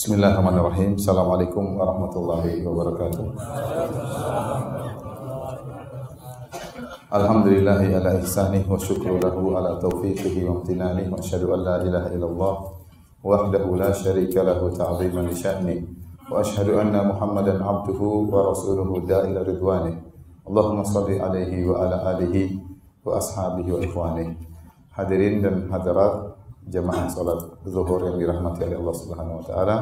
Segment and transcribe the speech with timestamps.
[0.00, 0.96] Bismillahirrahmanirrahim.
[0.96, 3.36] Assalamualaikum warahmatullahi wabarakatuh.
[7.12, 12.08] Alhamdulillahi ala ihsanih wa syukru lahu ala taufiqihi wa amtinanih wa asyhadu an la ilaha
[12.16, 12.54] illallah
[13.20, 15.76] wahdahu la syarika lahu ta'ziman li sya'ni
[16.32, 20.00] wa asyhadu anna Muhammadan abduhu wa rasuluhu da'ila ridwanih.
[20.48, 22.56] Allahumma salli alaihi wa ala alihi
[23.04, 24.32] wa ashabihi wa ikhwanih.
[24.96, 26.29] Hadirin dan hadirat
[26.70, 29.76] jemaah salat zuhur yang dirahmati oleh Allah Subhanahu wa taala.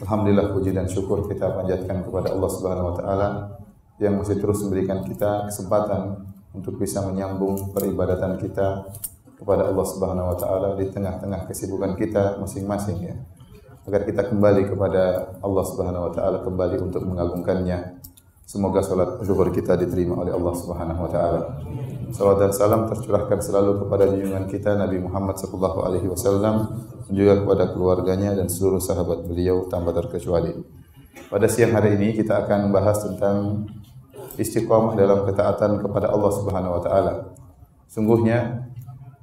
[0.00, 3.28] Alhamdulillah puji dan syukur kita panjatkan kepada Allah Subhanahu wa taala
[4.02, 6.24] yang masih terus memberikan kita kesempatan
[6.56, 8.88] untuk bisa menyambung peribadatan kita
[9.38, 13.14] kepada Allah Subhanahu wa taala di tengah-tengah kesibukan kita masing-masing ya.
[13.84, 18.00] Agar kita kembali kepada Allah Subhanahu wa taala kembali untuk mengagungkannya.
[18.44, 21.40] Semoga salat zuhur kita diterima oleh Allah Subhanahu wa taala.
[22.12, 27.72] Salawat dan salam tercurahkan selalu kepada junjungan kita Nabi Muhammad sallallahu alaihi wasallam juga kepada
[27.74, 30.54] keluarganya dan seluruh sahabat beliau tanpa terkecuali.
[31.26, 33.66] Pada siang hari ini kita akan membahas tentang
[34.38, 37.14] istiqamah dalam ketaatan kepada Allah Subhanahu wa taala.
[37.90, 38.70] Sungguhnya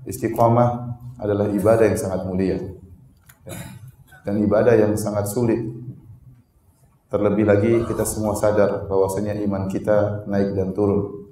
[0.03, 2.59] istiqamah adalah ibadah yang sangat mulia.
[3.47, 3.55] Ya.
[4.27, 5.61] Dan ibadah yang sangat sulit.
[7.11, 11.27] Terlebih lagi kita semua sadar bahwasanya iman kita naik dan turun.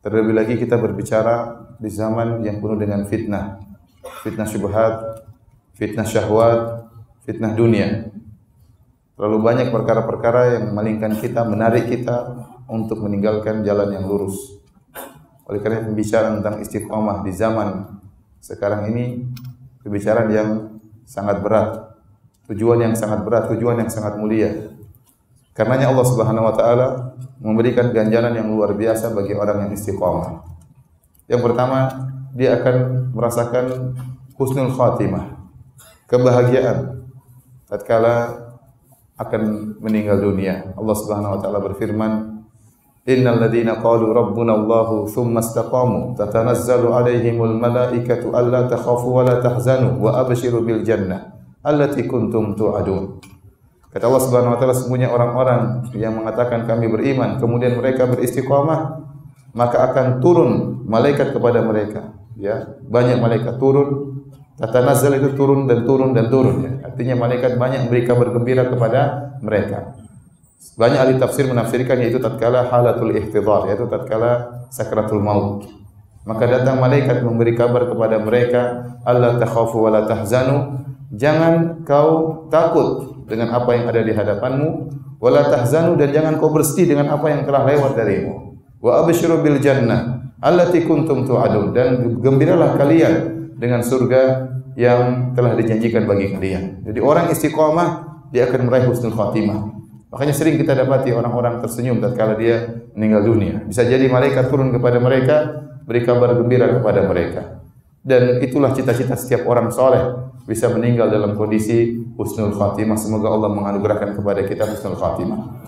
[0.00, 3.60] Terlebih lagi kita berbicara di zaman yang penuh dengan fitnah.
[4.24, 5.20] Fitnah syubhat,
[5.76, 6.88] fitnah syahwat,
[7.28, 8.08] fitnah dunia.
[9.20, 14.64] Terlalu banyak perkara-perkara yang memalingkan kita, menarik kita untuk meninggalkan jalan yang lurus.
[15.44, 18.00] Oleh karena pembicaraan tentang istiqamah di zaman
[18.40, 19.28] sekarang ini
[19.84, 20.50] pembicaraan yang
[21.04, 22.00] sangat berat,
[22.48, 24.75] tujuan yang sangat berat, tujuan yang sangat mulia.
[25.56, 26.86] Karenanya Allah Subhanahu wa taala
[27.40, 30.44] memberikan ganjaran yang luar biasa bagi orang yang istiqamah.
[31.26, 31.78] Yang pertama,
[32.36, 32.76] dia akan
[33.16, 33.96] merasakan
[34.36, 35.32] husnul khatimah,
[36.12, 37.08] kebahagiaan
[37.64, 38.46] tatkala
[39.16, 40.76] akan meninggal dunia.
[40.76, 42.12] Allah Subhanahu wa taala berfirman,
[43.06, 50.02] Innal ladhina qalu rabbuna Allah thumma istaqamu tatanazzalu alaihimul malaikatu alla takhafu wa la tahzanu
[50.02, 51.32] wa abshiru bil jannah
[51.62, 53.18] allati kuntum tu'adun.
[53.96, 59.08] Kata Allah Subhanahu wa taala semuanya orang-orang yang mengatakan kami beriman kemudian mereka beristiqamah
[59.56, 62.12] maka akan turun malaikat kepada mereka.
[62.36, 64.20] Ya banyak malaikat turun
[64.60, 66.92] tatanazzal itu turun dan turun dan turun ya.
[66.92, 69.96] Artinya malaikat banyak memberi kabar gembira kepada mereka.
[70.76, 75.72] Banyak ahli tafsir menafsirkan yaitu tatkala halatul ihtidhar yaitu tatkala sakratul maut.
[76.28, 80.84] Maka datang malaikat memberi kabar kepada mereka, Allah takhafu wa la tahzanu,
[81.16, 84.70] jangan kau takut dengan apa yang ada di hadapanmu,
[85.18, 88.54] wa la tahzanu dan jangan kau bersedih dengan apa yang telah lewat darimu.
[88.80, 93.14] Wa abshiru bil jannah allati kuntum tu'adun dan gembiralah kalian
[93.56, 96.84] dengan surga yang telah dijanjikan bagi kalian.
[96.84, 97.88] Jadi orang istiqamah
[98.28, 99.72] dia akan meraih husnul khatimah.
[100.12, 103.64] Makanya sering kita dapati orang-orang tersenyum tatkala dia meninggal dunia.
[103.64, 105.36] Bisa jadi malaikat turun kepada mereka,
[105.88, 107.65] beri kabar gembira kepada mereka.
[108.06, 112.94] Dan itulah cita-cita setiap orang soleh bisa meninggal dalam kondisi husnul khatimah.
[112.94, 115.66] Semoga Allah menganugerahkan kepada kita husnul khatimah.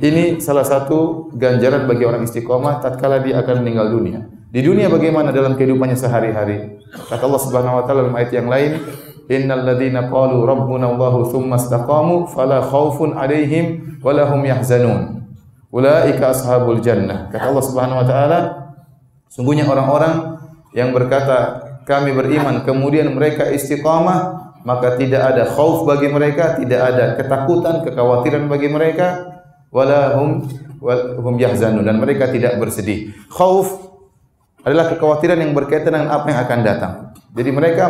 [0.00, 4.24] Ini salah satu ganjaran bagi orang istiqomah tatkala dia akan meninggal dunia.
[4.48, 6.80] Di dunia bagaimana dalam kehidupannya sehari-hari?
[7.12, 8.80] Kata Allah Subhanahu wa taala dalam ayat yang lain,
[9.26, 15.26] Innal ladzina qalu rabbuna Allahu tsumma istaqamu fala khaufun 'alaihim wa lahum yahzanun.
[15.74, 17.26] Ulaika ashabul jannah.
[17.34, 18.38] Kata Allah Subhanahu wa taala,
[19.26, 20.38] sungguhnya orang-orang
[20.78, 27.14] yang berkata kami beriman kemudian mereka istiqamah maka tidak ada khauf bagi mereka, tidak ada
[27.14, 29.38] ketakutan, kekhawatiran bagi mereka,
[29.70, 30.42] wala hum
[31.22, 33.14] hum yahzanun dan mereka tidak bersedih.
[33.30, 33.94] Khauf
[34.66, 36.94] adalah kekhawatiran yang berkaitan dengan apa yang akan datang.
[37.30, 37.84] Jadi mereka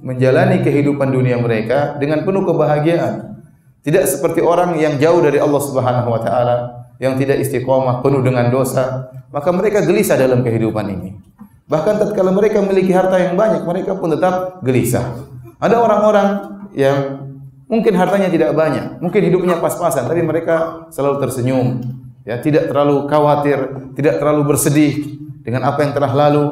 [0.00, 3.36] menjalani kehidupan dunia mereka dengan penuh kebahagiaan.
[3.84, 6.56] Tidak seperti orang yang jauh dari Allah Subhanahu wa taala,
[6.96, 11.20] yang tidak istiqomah, penuh dengan dosa, maka mereka gelisah dalam kehidupan ini.
[11.64, 15.24] Bahkan tatkala mereka memiliki harta yang banyak, mereka pun tetap gelisah.
[15.56, 16.28] Ada orang-orang
[16.76, 17.24] yang
[17.64, 21.80] mungkin hartanya tidak banyak, mungkin hidupnya pas-pasan, tapi mereka selalu tersenyum,
[22.28, 23.58] ya, tidak terlalu khawatir,
[23.96, 26.44] tidak terlalu bersedih dengan apa yang telah lalu,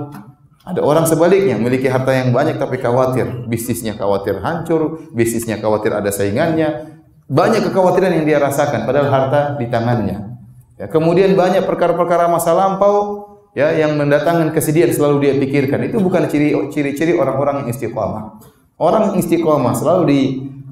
[0.62, 6.08] ada orang sebaliknya memiliki harta yang banyak tapi khawatir, bisnisnya khawatir hancur, bisnisnya khawatir ada
[6.08, 10.38] saingannya, banyak kekhawatiran yang dia rasakan padahal harta di tangannya.
[10.78, 13.21] Ya, kemudian banyak perkara-perkara masa lampau
[13.52, 15.80] ya yang mendatangkan kesedihan selalu dia pikirkan.
[15.88, 18.42] Itu bukan ciri-ciri orang-orang yang istiqamah.
[18.80, 20.20] Orang istiqamah selalu di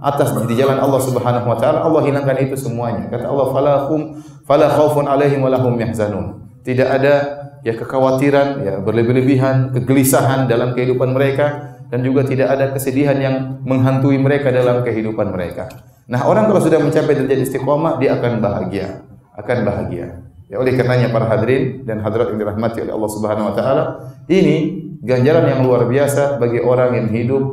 [0.01, 3.13] atas di jalan Allah Subhanahu wa taala, Allah hilangkan itu semuanya.
[3.13, 4.01] Kata Allah, "Fala khum
[4.49, 7.15] fala khaufun alaihim wa lahum yahzanun." Tidak ada
[7.61, 13.37] ya kekhawatiran, ya berlebih-lebihan, kegelisahan dalam kehidupan mereka dan juga tidak ada kesedihan yang
[13.67, 15.69] menghantui mereka dalam kehidupan mereka.
[16.11, 19.05] Nah, orang kalau sudah mencapai derajat istiqomah, dia akan bahagia,
[19.37, 20.30] akan bahagia.
[20.51, 23.85] Ya, oleh karenanya para hadirin dan hadirat yang dirahmati oleh Allah Subhanahu wa taala,
[24.27, 27.45] ini ganjaran yang luar biasa bagi orang yang hidup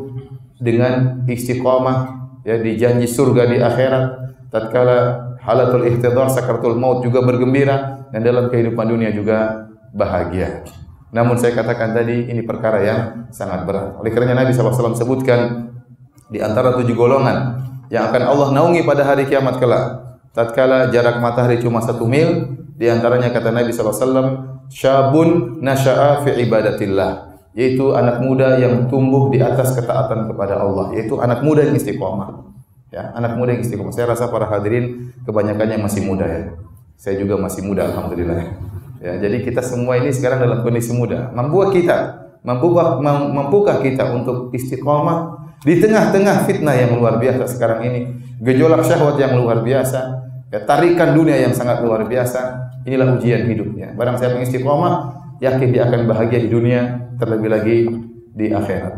[0.58, 4.06] dengan istiqomah ya dijanji surga di akhirat
[4.50, 10.66] tatkala halatul ihtidar sakaratul maut juga bergembira dan dalam kehidupan dunia juga bahagia.
[11.14, 13.00] Namun saya katakan tadi ini perkara yang
[13.32, 13.96] sangat berat.
[14.02, 15.72] Oleh kerana Nabi SAW sebutkan
[16.28, 20.07] di antara tujuh golongan yang akan Allah naungi pada hari kiamat kelak.
[20.38, 27.42] Tatkala jarak matahari cuma satu mil, di antaranya kata Nabi SAW, Syabun nasha'a fi ibadatillah.
[27.58, 30.94] Yaitu anak muda yang tumbuh di atas ketaatan kepada Allah.
[30.94, 32.54] Yaitu anak muda yang istiqomah.
[32.94, 33.90] Ya, anak muda yang istiqomah.
[33.90, 36.54] Saya rasa para hadirin kebanyakannya masih muda ya.
[37.02, 38.38] Saya juga masih muda Alhamdulillah.
[39.02, 41.34] Ya, jadi kita semua ini sekarang dalam kondisi muda.
[41.34, 41.98] Mampukah kita?
[42.46, 43.02] Mampukah,
[43.34, 48.00] mampukah kita untuk istiqomah di tengah-tengah fitnah yang luar biasa sekarang ini,
[48.38, 53.94] gejolak syahwat yang luar biasa, ya, tarikan dunia yang sangat luar biasa, inilah ujian hidupnya.
[53.96, 54.94] Barang siapa istiqomah,
[55.44, 57.78] yakin dia akan bahagia di dunia, terlebih lagi
[58.32, 58.94] di akhirat.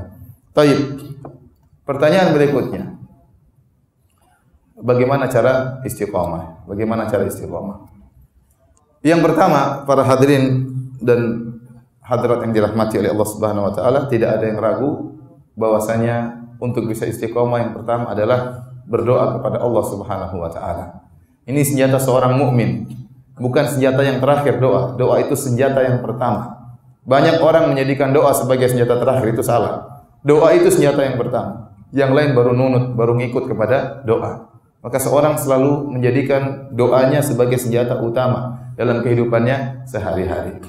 [0.54, 0.80] Taib.
[1.88, 2.84] Pertanyaan berikutnya.
[4.80, 6.70] Bagaimana cara istiqomah?
[6.70, 7.90] Bagaimana cara istiqomah?
[9.04, 10.70] Yang pertama, para hadirin
[11.00, 11.52] dan
[12.04, 15.18] hadirat yang dirahmati oleh Allah Subhanahu wa taala, tidak ada yang ragu
[15.56, 21.09] bahwasanya untuk bisa istiqomah yang pertama adalah berdoa kepada Allah Subhanahu wa taala.
[21.50, 22.86] Ini senjata seorang mukmin,
[23.42, 24.94] bukan senjata yang terakhir doa.
[24.94, 26.62] Doa itu senjata yang pertama.
[27.10, 30.06] Banyak orang menjadikan doa sebagai senjata terakhir itu salah.
[30.22, 31.74] Doa itu senjata yang pertama.
[31.90, 34.54] Yang lain baru nunut, baru ngikut kepada doa.
[34.86, 40.62] Maka seorang selalu menjadikan doanya sebagai senjata utama dalam kehidupannya sehari-hari.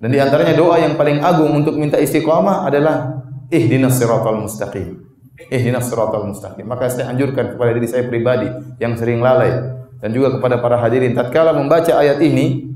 [0.00, 3.20] Dan di antaranya doa yang paling agung untuk minta istiqamah adalah
[3.52, 5.06] ihdinas siratal mustaqim
[5.52, 6.64] ihdinas siratal mustaqim.
[6.64, 8.48] Maka saya anjurkan kepada diri saya pribadi
[8.80, 12.72] yang sering lalai dan juga kepada para hadirin tatkala membaca ayat ini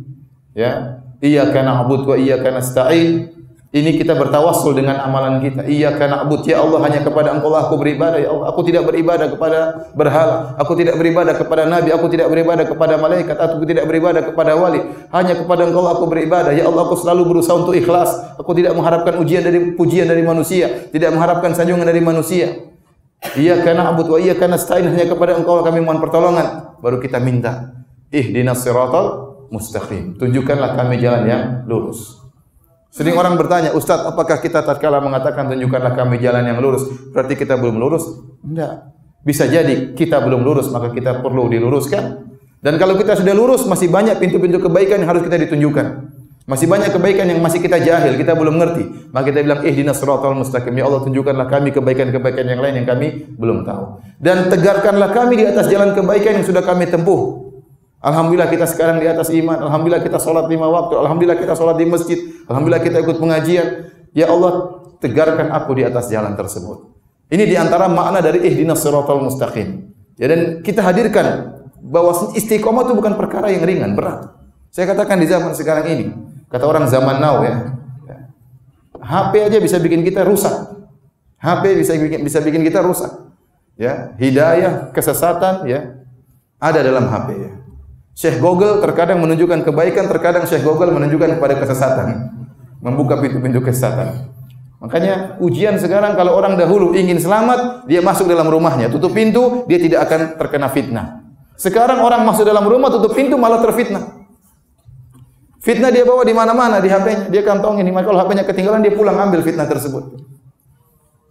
[0.57, 3.41] ya, iyyaka na'budu wa iyyaka nasta'in
[3.71, 5.63] ini kita bertawassul dengan amalan kita.
[5.63, 8.51] Iya karena abud ya Allah hanya kepada Engkau lah aku beribadah ya Allah.
[8.51, 9.59] Aku tidak beribadah kepada
[9.95, 10.59] berhala.
[10.59, 11.95] Aku tidak beribadah kepada nabi.
[11.95, 13.39] Aku tidak beribadah kepada malaikat.
[13.39, 14.83] Aku tidak beribadah kepada wali.
[15.15, 16.51] Hanya kepada Engkau lah aku beribadah.
[16.51, 18.11] Ya Allah aku selalu berusaha untuk ikhlas.
[18.43, 20.91] Aku tidak mengharapkan ujian dari pujian dari manusia.
[20.91, 22.70] Tidak mengharapkan sanjungan dari manusia.
[23.21, 26.77] Iya karena abud wa iya karena stain hanya kepada Engkau kami mohon pertolongan.
[26.81, 27.77] Baru kita minta.
[28.11, 30.17] Ihdinas siratal mustaqim.
[30.17, 32.17] Tunjukkanlah kami jalan yang lurus.
[32.91, 37.55] Sering orang bertanya, Ustaz, apakah kita tatkala mengatakan tunjukkanlah kami jalan yang lurus, berarti kita
[37.55, 38.03] belum lurus?
[38.43, 38.73] Tidak.
[39.23, 42.27] Bisa jadi kita belum lurus, maka kita perlu diluruskan.
[42.59, 45.87] Dan kalau kita sudah lurus, masih banyak pintu-pintu kebaikan yang harus kita ditunjukkan.
[46.51, 48.83] Masih banyak kebaikan yang masih kita jahil, kita belum mengerti.
[49.15, 50.75] Maka kita bilang, eh dinas suratul mustaqim.
[50.75, 54.03] Ya Allah, tunjukkanlah kami kebaikan-kebaikan yang lain yang kami belum tahu.
[54.19, 57.55] Dan tegarkanlah kami di atas jalan kebaikan yang sudah kami tempuh.
[58.03, 59.63] Alhamdulillah kita sekarang di atas iman.
[59.63, 60.99] Alhamdulillah kita solat lima waktu.
[60.99, 62.19] Alhamdulillah kita solat di masjid.
[62.51, 63.67] Alhamdulillah kita ikut pengajian.
[64.11, 66.99] Ya Allah, tegarkan aku di atas jalan tersebut.
[67.31, 69.87] Ini di antara makna dari ihdinas siratal mustaqim.
[70.19, 74.35] Ya, dan kita hadirkan bahwa istiqomah itu bukan perkara yang ringan, berat.
[74.75, 76.07] Saya katakan di zaman sekarang ini,
[76.51, 77.81] kata orang zaman now ya,
[79.01, 80.53] HP aja bisa bikin kita rusak.
[81.41, 83.09] HP bisa bikin bisa bikin kita rusak.
[83.81, 86.05] Ya, hidayah, kesesatan ya
[86.61, 87.51] ada dalam HP ya.
[88.13, 92.37] Syekh Google terkadang menunjukkan kebaikan, terkadang Syekh Google menunjukkan kepada kesesatan.
[92.85, 94.29] Membuka pintu-pintu kesesatan.
[94.81, 99.77] Makanya ujian sekarang kalau orang dahulu ingin selamat, dia masuk dalam rumahnya, tutup pintu, dia
[99.77, 101.07] tidak akan terkena fitnah.
[101.57, 104.20] Sekarang orang masuk dalam rumah, tutup pintu, malah terfitnah.
[105.61, 107.29] Fitnah dia bawa di mana-mana, di HP-nya.
[107.29, 110.25] Dia kantongin, maka kalau HP-nya ketinggalan, dia pulang ambil fitnah tersebut.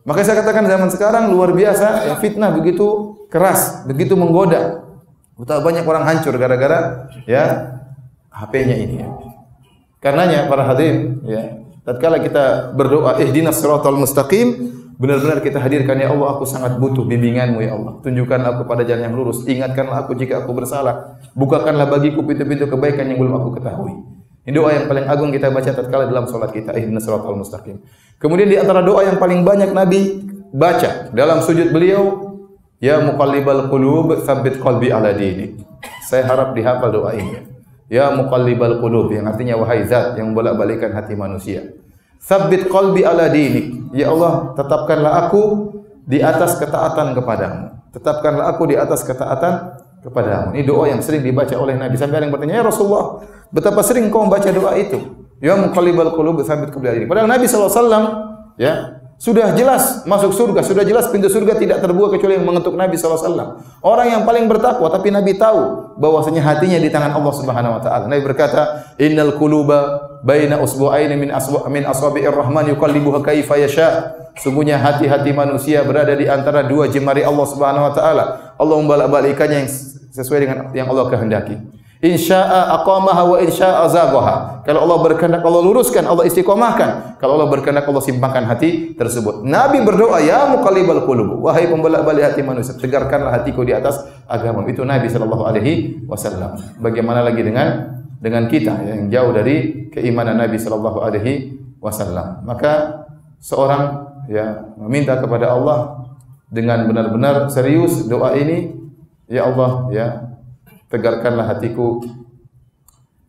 [0.05, 4.85] Maka saya katakan zaman sekarang luar biasa, ya, fitnah begitu keras, begitu menggoda.
[5.33, 7.73] Betapa banyak orang hancur gara-gara ya
[8.27, 9.07] HP-nya ini ya.
[10.03, 16.35] Karenanya para hadirin ya, tatkala kita berdoa ihdinas siratal mustaqim, benar-benar kita hadirkan ya Allah
[16.35, 18.03] aku sangat butuh bimbinganmu ya Allah.
[18.03, 23.07] Tunjukkanlah aku pada jalan yang lurus, ingatkanlah aku jika aku bersalah, bukakanlah bagiku pintu-pintu kebaikan
[23.07, 24.18] yang belum aku ketahui.
[24.49, 27.85] Ini doa yang paling agung kita baca tatkala dalam salat kita ihdinas siratal mustaqim.
[28.17, 32.29] Kemudian di antara doa yang paling banyak Nabi baca dalam sujud beliau
[32.79, 35.59] Ya muqallibal qulub, tsabbit qalbi ala dinik.
[36.07, 37.43] Saya harap dihafal doa ini.
[37.91, 41.75] Ya muqallibal qulub yang artinya wahai zat yang bolak-balikan hati manusia.
[42.23, 43.91] Tsabbit qalbi ala dinik.
[43.91, 45.41] Ya Allah, tetapkanlah aku
[46.07, 47.83] di atas ketaatan kepadamu.
[47.91, 49.53] Tetapkanlah aku di atas ketaatan
[50.03, 50.55] kepadamu.
[50.55, 51.95] Ini doa yang sering dibaca oleh Nabi.
[51.95, 54.97] Sampai ada yang bertanya, "Ya Rasulullah, betapa sering kau membaca doa itu?"
[55.39, 57.07] Ya muqallibal qulub, tsabbit dinik.
[57.07, 58.03] Padahal Nabi sallallahu alaihi wasallam
[58.59, 58.73] ya
[59.19, 63.59] Sudah jelas masuk surga, sudah jelas pintu surga tidak terbuka kecuali yang mengetuk Nabi SAW.
[63.83, 68.07] Orang yang paling bertakwa, tapi Nabi tahu bahwasanya hatinya di tangan Allah Subhanahu Wa Taala.
[68.07, 74.15] Nabi berkata, Innal kuluba baina usbu'aini min asbu min asabi'ir rahman yuqallibuha kaifa yasha.
[74.39, 78.25] Sungguhnya hati-hati manusia berada di antara dua jemari Allah Subhanahu Wa Taala.
[78.55, 79.69] Allah membalak-balikannya yang
[80.15, 81.78] sesuai dengan yang Allah kehendaki.
[81.99, 84.63] Insya'a aqamaha wa insya'a zaghaha.
[84.63, 87.19] Kalau Allah berkehendak Allah luruskan, Allah istiqomahkan.
[87.19, 89.43] Kalau Allah berkehendak Allah simpangkan hati tersebut.
[89.43, 93.99] Nabi berdoa, "Ya muqallibal qulub, wahai pembolak-balik hati manusia, tegarkanlah hatiku di atas
[94.31, 96.55] agama." Itu Nabi sallallahu alaihi wasallam.
[96.79, 102.47] Bagaimana lagi dengan dengan kita yang jauh dari keimanan Nabi sallallahu alaihi wasallam.
[102.47, 103.03] Maka
[103.43, 105.99] seorang ya meminta kepada Allah
[106.47, 108.71] dengan benar-benar serius doa ini,
[109.27, 110.07] ya Allah, ya
[110.89, 112.01] tegarkanlah hatiku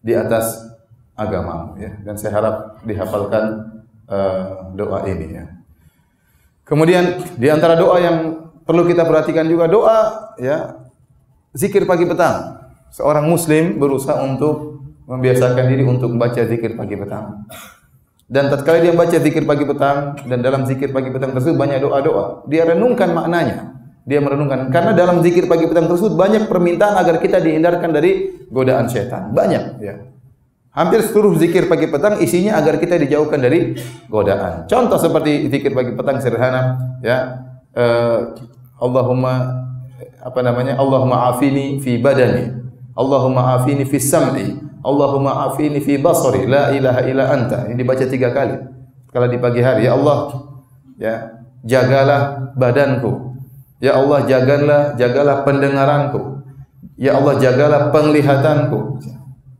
[0.00, 0.64] di atas
[1.12, 2.57] agama ya dan saya harap
[2.88, 3.45] dihafalkan
[4.09, 5.45] uh, doa ini ya.
[6.64, 8.17] Kemudian di antara doa yang
[8.64, 10.81] perlu kita perhatikan juga doa ya
[11.52, 12.64] zikir pagi petang.
[12.90, 17.47] Seorang muslim berusaha untuk membiasakan diri untuk membaca zikir pagi petang.
[18.31, 22.47] Dan tatkala dia baca zikir pagi petang dan dalam zikir pagi petang tersebut banyak doa-doa,
[22.47, 24.73] dia renungkan maknanya dia merenungkan.
[24.73, 29.30] Karena dalam zikir pagi petang tersebut banyak permintaan agar kita dihindarkan dari godaan syaitan.
[29.33, 29.95] Banyak ya.
[30.71, 33.75] Hampir seluruh zikir pagi petang isinya agar kita dijauhkan dari
[34.07, 34.71] godaan.
[34.71, 37.42] Contoh seperti zikir pagi petang sederhana ya.
[37.75, 38.35] Uh,
[38.80, 39.66] Allahumma
[40.23, 42.54] apa namanya Allahumma afini fi badani.
[42.95, 44.62] Allahumma afini fi sam'i.
[44.80, 46.47] Allahumma afini fi basari.
[46.47, 47.66] La ilaha illa anta.
[47.66, 48.57] Ini dibaca tiga kali.
[49.11, 50.19] Kalau di pagi hari ya Allah
[51.00, 51.14] ya
[51.66, 53.30] jagalah badanku
[53.81, 56.45] Ya Allah jagalah jagalah pendengaranku.
[57.01, 59.01] Ya Allah jagalah penglihatanku.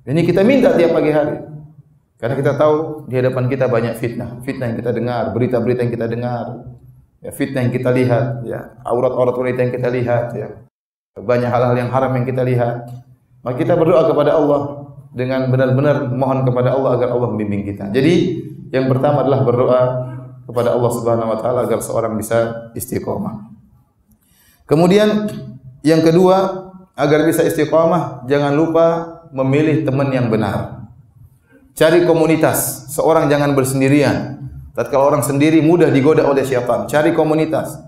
[0.05, 1.41] Ini kita minta tiap pagi hari.
[2.21, 6.05] Karena kita tahu di hadapan kita banyak fitnah, fitnah yang kita dengar, berita-berita yang kita
[6.05, 6.45] dengar,
[7.25, 10.49] ya fitnah yang kita lihat, ya aurat-aurat wanita yang kita lihat, ya
[11.17, 12.93] banyak hal-hal yang haram yang kita lihat.
[13.41, 14.85] Maka kita berdoa kepada Allah
[15.17, 17.89] dengan benar-benar mohon kepada Allah agar Allah membimbing kita.
[17.89, 19.83] Jadi yang pertama adalah berdoa
[20.45, 23.49] kepada Allah Subhanahu wa taala agar seorang bisa istiqomah.
[24.71, 25.27] Kemudian
[25.83, 28.87] yang kedua, agar bisa istiqamah, jangan lupa
[29.35, 30.87] memilih teman yang benar.
[31.75, 32.93] Cari komunitas.
[32.95, 34.47] Seorang jangan bersendirian.
[34.77, 36.87] Tatkala orang sendiri mudah digoda oleh syaitan.
[36.87, 37.83] Cari komunitas.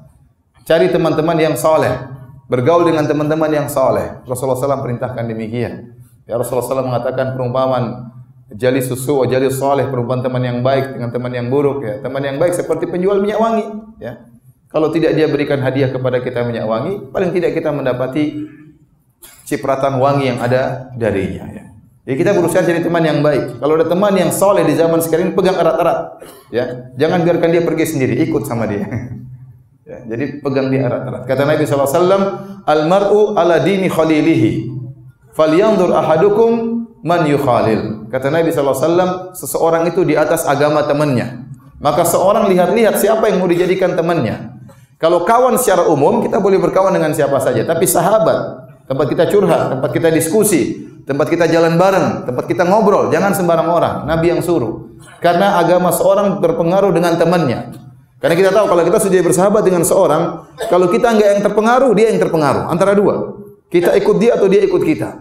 [0.67, 2.11] Cari teman-teman yang soleh.
[2.51, 4.25] Bergaul dengan teman-teman yang soleh.
[4.27, 5.95] Rasulullah SAW perintahkan demikian.
[6.27, 8.11] Ya Rasulullah SAW mengatakan perumpamaan
[8.55, 11.85] jali susu, jali soleh, perumpamaan teman yang baik dengan teman yang buruk.
[11.85, 12.01] Ya.
[12.01, 13.67] Teman yang baik seperti penjual minyak wangi.
[14.01, 14.32] Ya.
[14.73, 18.49] Kalau tidak dia berikan hadiah kepada kita minyak wangi, paling tidak kita mendapati
[19.45, 21.45] cipratan wangi yang ada darinya.
[21.53, 21.65] Ya.
[22.03, 23.63] Jadi kita berusaha jadi teman yang baik.
[23.63, 26.19] Kalau ada teman yang soleh di zaman sekarang, pegang erat-erat.
[26.51, 28.83] Ya, jangan biarkan dia pergi sendiri, ikut sama dia.
[29.89, 31.29] ya, jadi pegang dia erat-erat.
[31.31, 34.73] Kata Nabi SAW, Al-mar'u ala dini khalilihi.
[35.37, 36.51] Falyanzur ahadukum
[37.07, 38.11] man yukhalil.
[38.11, 41.47] Kata Nabi SAW, seseorang itu di atas agama temannya.
[41.79, 44.52] Maka seorang lihat-lihat siapa yang mau dijadikan temannya.
[45.03, 49.75] Kalau kawan secara umum kita boleh berkawan dengan siapa saja, tapi sahabat, tempat kita curhat,
[49.75, 53.95] tempat kita diskusi, tempat kita jalan bareng, tempat kita ngobrol, jangan sembarang orang.
[54.07, 54.95] Nabi yang suruh.
[55.19, 57.75] Karena agama seorang berpengaruh dengan temannya.
[58.23, 62.07] Karena kita tahu kalau kita sudah bersahabat dengan seorang, kalau kita enggak yang terpengaruh, dia
[62.15, 62.71] yang terpengaruh.
[62.71, 63.43] Antara dua.
[63.67, 65.19] Kita ikut dia atau dia ikut kita.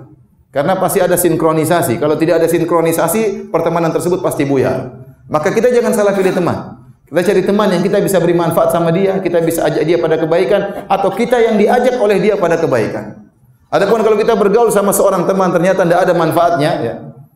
[0.53, 1.97] Karena pasti ada sinkronisasi.
[1.97, 4.93] Kalau tidak ada sinkronisasi, pertemanan tersebut pasti buyar.
[5.25, 6.71] Maka kita jangan salah pilih teman.
[7.12, 10.15] Kita cari teman yang kita bisa beri manfaat sama dia, kita bisa ajak dia pada
[10.15, 13.27] kebaikan atau kita yang diajak oleh dia pada kebaikan.
[13.68, 16.94] Adapun kalau kita bergaul sama seorang teman ternyata tidak ada manfaatnya, ya,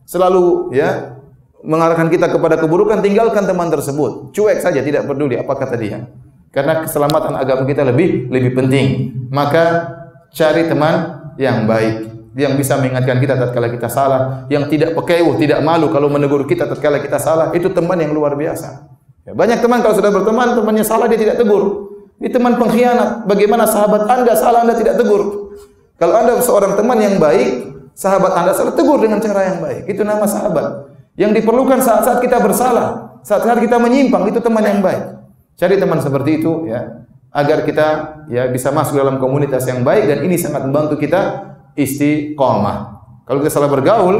[0.08, 1.20] selalu ya
[1.60, 4.32] mengarahkan kita kepada keburukan, tinggalkan teman tersebut.
[4.32, 6.08] Cuek saja, tidak peduli apa kata dia.
[6.56, 9.12] Karena keselamatan agama kita lebih lebih penting.
[9.28, 9.92] Maka
[10.32, 15.60] cari teman yang baik yang bisa mengingatkan kita tatkala kita salah, yang tidak pekewuh, tidak
[15.60, 18.95] malu kalau menegur kita tatkala kita salah, itu teman yang luar biasa.
[19.26, 21.90] Ya, banyak teman kalau sudah berteman, temannya salah dia tidak tegur.
[22.22, 23.26] Ini teman pengkhianat.
[23.26, 25.52] Bagaimana sahabat anda salah anda tidak tegur?
[25.98, 29.90] Kalau anda seorang teman yang baik, sahabat anda salah tegur dengan cara yang baik.
[29.90, 30.94] Itu nama sahabat.
[31.18, 35.18] Yang diperlukan saat-saat kita bersalah, saat-saat kita menyimpang, itu teman yang baik.
[35.58, 37.86] Cari teman seperti itu, ya, agar kita
[38.30, 43.02] ya bisa masuk dalam komunitas yang baik dan ini sangat membantu kita istiqomah.
[43.26, 44.16] Kalau kita salah bergaul,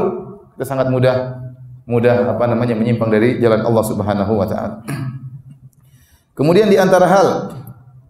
[0.57, 1.46] kita sangat mudah
[1.87, 4.83] mudah apa namanya menyimpang dari jalan Allah Subhanahu wa taala.
[6.35, 7.29] Kemudian di antara hal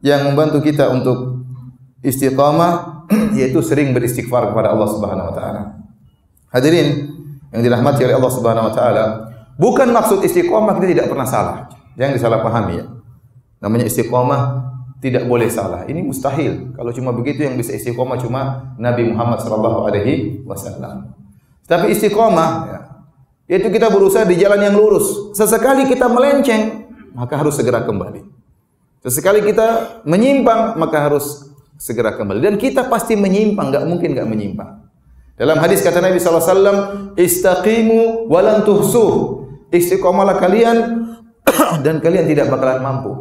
[0.00, 1.45] yang membantu kita untuk
[2.00, 3.06] istiqamah
[3.38, 5.62] yaitu sering beristighfar kepada Allah Subhanahu wa taala.
[6.50, 7.12] Hadirin
[7.52, 9.04] yang dirahmati oleh Allah Subhanahu wa taala,
[9.61, 11.56] bukan maksud istiqamah kita tidak pernah salah.
[12.00, 12.85] Jangan disalahpahami ya.
[13.61, 14.40] Namanya istiqomah
[15.00, 15.85] tidak boleh salah.
[15.85, 16.73] Ini mustahil.
[16.76, 21.12] Kalau cuma begitu yang bisa istiqomah cuma Nabi Muhammad sallallahu alaihi wasallam.
[21.68, 22.78] Tapi istiqomah ya,
[23.47, 25.33] yaitu kita berusaha di jalan yang lurus.
[25.35, 28.26] Sesekali kita melenceng, maka harus segera kembali.
[29.07, 31.47] Sesekali kita menyimpang, maka harus
[31.79, 32.43] segera kembali.
[32.43, 34.71] Dan kita pasti menyimpang, enggak mungkin enggak menyimpang.
[35.38, 36.79] Dalam hadis kata Nabi sallallahu alaihi wasallam,
[37.15, 40.76] "Istaqimu wa lan tuhsuh." Istiqomahlah kalian
[41.85, 43.12] dan kalian tidak bakalan mampu.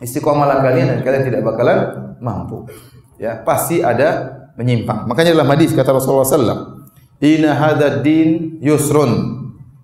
[0.00, 1.78] Istiqomahlah kalian dan kalian tidak bakalan
[2.22, 2.70] mampu.
[3.18, 5.04] Ya, pasti ada menyimpang.
[5.10, 6.82] Makanya dalam hadis kata Rasulullah sallallahu
[7.22, 9.41] Inna hadha din yusrun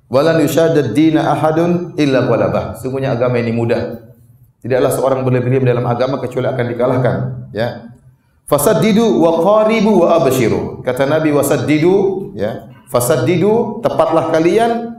[0.09, 4.09] Walan yushadad dina ahadun illa walabah Sungguhnya agama ini mudah
[4.59, 7.17] Tidaklah seorang berlebihan dalam agama kecuali akan dikalahkan
[7.55, 7.95] ya.
[8.49, 12.67] Fasaddidu wa qaribu wa abshiru Kata Nabi wasaddidu ya.
[12.89, 14.99] Fasaddidu tepatlah kalian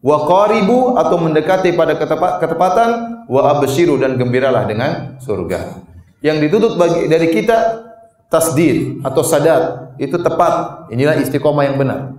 [0.00, 1.96] wa qaribu atau mendekati pada
[2.40, 2.88] ketepatan
[3.28, 5.84] wa abshiru dan gembiralah dengan surga.
[6.20, 7.56] Yang dituntut bagi dari kita
[8.28, 10.88] tasdid atau sadat itu tepat.
[10.92, 12.16] Inilah istiqomah yang benar.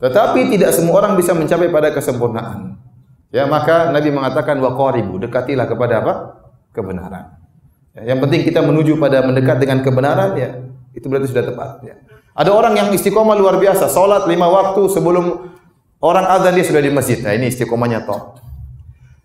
[0.00, 2.80] Tetapi tidak semua orang bisa mencapai pada kesempurnaan.
[3.30, 6.14] Ya, maka Nabi mengatakan wa qaribu, dekatilah kepada apa?
[6.70, 7.36] kebenaran.
[7.94, 10.64] Ya, yang penting kita menuju pada mendekat dengan kebenaran ya,
[10.94, 11.94] itu berarti sudah tepat ya.
[12.34, 15.50] Ada orang yang istiqomah luar biasa, salat lima waktu sebelum
[16.00, 17.20] Orang azan dia sudah di masjid.
[17.20, 18.40] Nah, ini istiqomahnya top.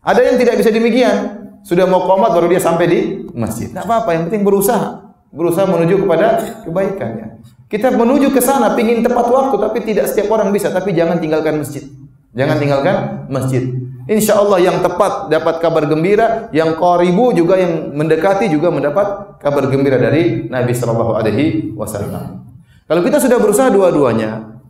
[0.03, 1.47] Ada yang tidak bisa demikian.
[1.63, 2.99] Sudah mau komat baru dia sampai di
[3.31, 3.71] masjid.
[3.71, 5.15] Tidak apa-apa, yang penting berusaha.
[5.31, 6.27] Berusaha menuju kepada
[6.67, 7.41] kebaikannya.
[7.65, 10.69] Kita menuju ke sana, pingin tepat waktu, tapi tidak setiap orang bisa.
[10.69, 11.81] Tapi jangan tinggalkan masjid.
[12.35, 12.95] Jangan tinggalkan
[13.31, 13.63] masjid.
[14.05, 19.65] Insya Allah yang tepat dapat kabar gembira, yang koribu juga yang mendekati juga mendapat kabar
[19.65, 22.45] gembira dari Nabi Sallallahu Alaihi Wasallam.
[22.85, 24.61] Kalau kita sudah berusaha dua-duanya,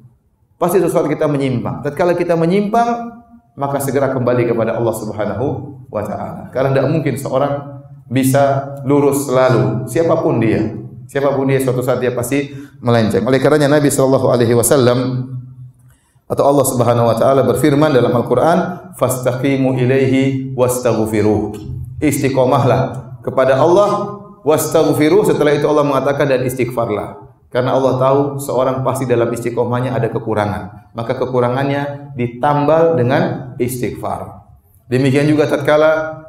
[0.55, 1.83] pasti sesuatu kita menyimpang.
[1.83, 3.11] Tatkala kita menyimpang,
[3.59, 5.45] maka segera kembali kepada Allah Subhanahu
[5.91, 6.47] wa taala.
[6.55, 10.84] Karena tidak mungkin seorang bisa lurus selalu, siapapun dia.
[11.05, 12.49] Siapapun dia suatu saat dia pasti
[12.81, 13.23] melenceng.
[13.25, 15.29] Oleh karenanya Nabi sallallahu alaihi wasallam
[16.25, 21.53] atau Allah Subhanahu wa taala berfirman dalam Al-Qur'an, "Fastaqimu ilaihi wastaghfiruh."
[22.01, 22.81] Istiqomahlah
[23.21, 27.25] kepada Allah wastaghfiruh setelah itu Allah mengatakan dan istighfarlah.
[27.53, 30.91] Karena Allah tahu seorang pasti dalam istiqomahnya ada kekurangan.
[30.91, 34.43] Maka kekurangannya ditambal dengan istighfar.
[34.91, 36.24] Demikian juga tatkala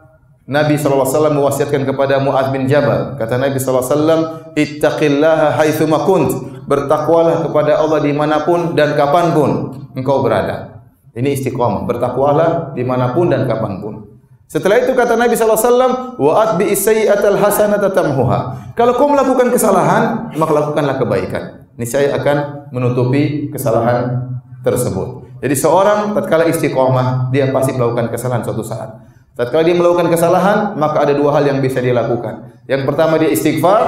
[0.47, 3.19] Nabi SAW mewasiatkan kepada Mu'ad bin Jabal.
[3.19, 6.55] Kata Nabi SAW, Ittaqillaha haithuma kunt.
[6.71, 10.83] Bertakwalah kepada Allah dimanapun dan kapanpun engkau berada.
[11.19, 11.87] Ini istiqomah.
[11.87, 14.07] Bertakwalah dimanapun dan kapanpun.
[14.47, 18.71] Setelah itu kata Nabi SAW, Wa'at bi isayyatal hasanata tamhuha.
[18.79, 21.67] Kalau kau melakukan kesalahan, maka lakukanlah kebaikan.
[21.75, 24.31] Niscaya akan menutupi kesalahan
[24.63, 25.27] tersebut.
[25.43, 29.06] Jadi seorang tatkala istiqomah, dia pasti melakukan kesalahan suatu saat.
[29.37, 32.57] Tatkala dia melakukan kesalahan, maka ada dua hal yang bisa dia lakukan.
[32.65, 33.81] Yang pertama dia istighfar,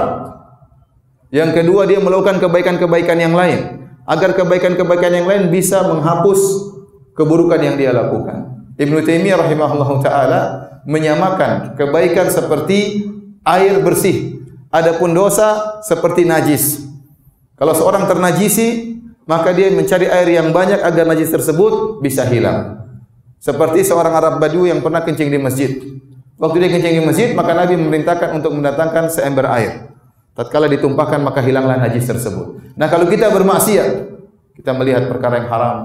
[1.33, 6.69] yang kedua dia melakukan kebaikan-kebaikan yang lain agar kebaikan-kebaikan yang lain bisa menghapus
[7.17, 8.61] keburukan yang dia lakukan.
[8.77, 10.41] Ibn Taimiyah rahimahullah taala
[10.85, 13.09] menyamakan kebaikan seperti
[13.41, 14.41] air bersih.
[14.69, 16.85] Adapun dosa seperti najis.
[17.57, 22.88] Kalau seorang ternajisi, maka dia mencari air yang banyak agar najis tersebut bisa hilang.
[23.39, 25.79] Seperti seorang Arab Badu yang pernah kencing di masjid.
[26.35, 29.95] Waktu dia kencing di masjid, maka Nabi memerintahkan untuk mendatangkan seember air.
[30.35, 32.75] Tatkala ditumpahkan maka hilanglah najis tersebut.
[32.75, 33.91] Nah, kalau kita bermaksiat,
[34.55, 35.77] kita melihat perkara yang haram,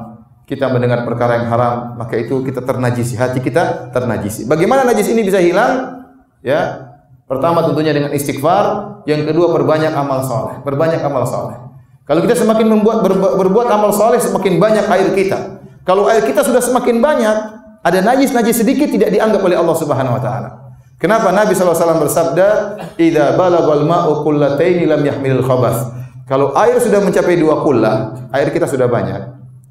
[0.50, 4.44] kita mendengar perkara yang haram, maka itu kita ternajisi, hati kita ternajisi.
[4.50, 6.04] Bagaimana najis ini bisa hilang?
[6.42, 6.92] Ya,
[7.24, 11.56] pertama tentunya dengan istighfar, yang kedua perbanyak amal soleh, perbanyak amal soleh.
[12.04, 13.00] Kalau kita semakin membuat
[13.40, 15.38] berbuat, amal soleh, semakin banyak air kita.
[15.84, 17.36] Kalau air kita sudah semakin banyak,
[17.84, 20.50] ada najis-najis sedikit tidak dianggap oleh Allah Subhanahu Wa Taala.
[20.96, 22.48] Kenapa Nabi SAW bersabda,
[22.96, 25.92] "Ida balagal ma'u kullataini lam yahmilul khabas."
[26.24, 29.20] Kalau air sudah mencapai dua kullah, air kita sudah banyak,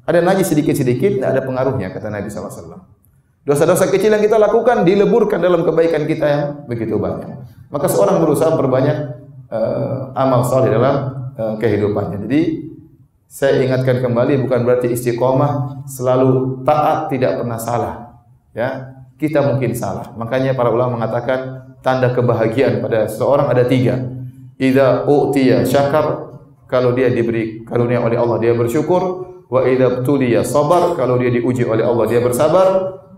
[0.06, 2.86] ada najis sedikit-sedikit, tidak ada pengaruhnya, kata Nabi SAW.
[3.42, 7.44] Dosa-dosa kecil yang kita lakukan dileburkan dalam kebaikan kita yang begitu banyak.
[7.74, 10.96] Maka seorang berusaha berbanyak uh, amal saleh dalam
[11.34, 12.24] uh, kehidupannya.
[12.24, 12.40] Jadi
[13.34, 17.94] saya ingatkan kembali bukan berarti istiqomah selalu taat tidak pernah salah.
[18.54, 20.14] Ya, kita mungkin salah.
[20.14, 23.98] Makanya para ulama mengatakan tanda kebahagiaan pada seorang ada tiga.
[24.54, 26.30] Ida u'tiya syakar
[26.70, 29.02] kalau dia diberi karunia oleh Allah dia bersyukur
[29.50, 32.66] wa idza tuliya sabar kalau dia diuji oleh Allah dia bersabar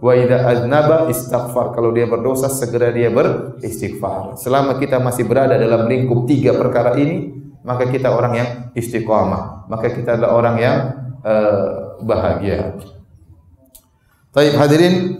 [0.00, 5.84] wa idza aznaba istighfar kalau dia berdosa segera dia beristighfar selama kita masih berada dalam
[5.84, 8.48] lingkup tiga perkara ini maka kita orang yang
[8.78, 10.76] istiqamah maka kita adalah orang yang
[11.26, 12.78] uh, bahagia
[14.36, 15.16] Baik hadirin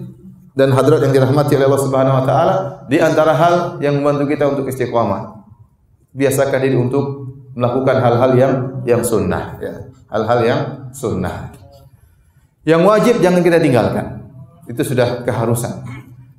[0.52, 2.54] dan hadirat yang dirahmati oleh Allah Subhanahu wa taala
[2.84, 5.40] di antara hal yang membantu kita untuk istiqamah.
[6.12, 8.52] Biasakan diri untuk melakukan hal-hal yang
[8.84, 9.88] yang sunnah ya.
[10.12, 10.60] Hal-hal yang
[10.92, 11.48] sunnah.
[12.68, 14.28] Yang wajib jangan kita tinggalkan.
[14.68, 15.80] Itu sudah keharusan.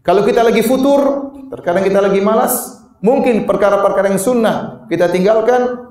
[0.06, 5.87] Kalau kita lagi futur, terkadang kita lagi malas, mungkin perkara-perkara yang sunnah kita tinggalkan,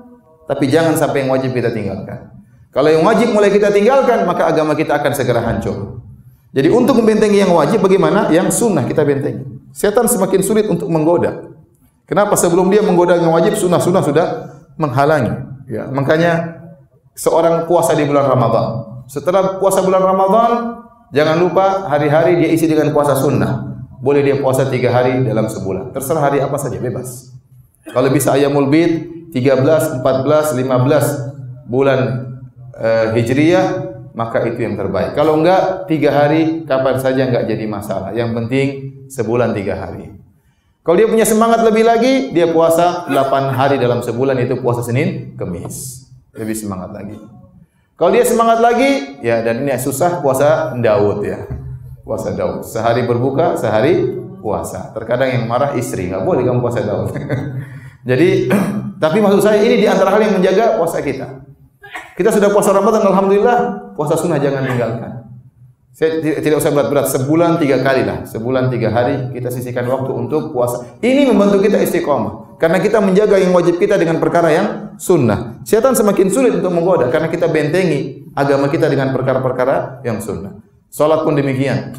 [0.47, 2.31] tapi jangan sampai yang wajib kita tinggalkan.
[2.71, 5.99] Kalau yang wajib mulai kita tinggalkan, maka agama kita akan segera hancur.
[6.55, 8.31] Jadi untuk membentengi yang wajib bagaimana?
[8.31, 9.43] Yang sunnah kita bentengi.
[9.75, 11.51] Setan semakin sulit untuk menggoda.
[12.07, 12.39] Kenapa?
[12.39, 14.25] Sebelum dia menggoda yang wajib, sunnah-sunnah sudah
[14.79, 15.33] menghalangi.
[15.67, 16.63] Ya, makanya
[17.17, 18.67] seorang puasa di bulan Ramadan.
[19.11, 20.51] Setelah puasa bulan Ramadan,
[21.11, 23.75] jangan lupa hari-hari dia isi dengan puasa sunnah.
[23.99, 25.91] Boleh dia puasa tiga hari dalam sebulan.
[25.91, 27.33] Terserah hari apa saja, bebas.
[27.89, 31.99] Kalau bisa ayamul bid, 13, 14, 15 bulan
[32.73, 33.65] uh, Hijriyah,
[34.17, 35.13] maka itu yang terbaik.
[35.13, 38.15] Kalau enggak, tiga hari, kapan saja enggak jadi masalah.
[38.15, 38.67] Yang penting,
[39.11, 40.17] sebulan tiga hari.
[40.81, 45.35] Kalau dia punya semangat lebih lagi, dia puasa 8 hari dalam sebulan, itu puasa Senin,
[45.35, 46.07] Kemis.
[46.31, 47.19] Lebih semangat lagi.
[47.97, 51.43] Kalau dia semangat lagi, ya dan ini susah puasa Daud ya.
[52.07, 52.63] Puasa Daud.
[52.63, 54.95] Sehari berbuka, sehari puasa.
[54.95, 57.11] Terkadang yang marah istri, enggak boleh kamu puasa Daud.
[58.07, 58.47] Jadi,
[59.03, 61.43] tapi maksud saya ini di antara hal yang menjaga puasa kita.
[62.15, 63.59] Kita sudah puasa Ramadan, Alhamdulillah.
[63.93, 65.17] Puasa sunnah jangan tinggalkan.
[65.97, 67.09] Saya tidak usah berat-berat.
[67.09, 68.21] Sebulan tiga kali lah.
[68.29, 70.85] Sebulan tiga hari kita sisihkan waktu untuk puasa.
[71.01, 72.61] Ini membantu kita istiqomah.
[72.61, 74.67] Karena kita menjaga yang wajib kita dengan perkara yang
[75.01, 75.57] sunnah.
[75.65, 77.09] Setan semakin sulit untuk menggoda.
[77.09, 80.61] Karena kita bentengi agama kita dengan perkara-perkara yang sunnah.
[80.93, 81.97] Salat pun demikian.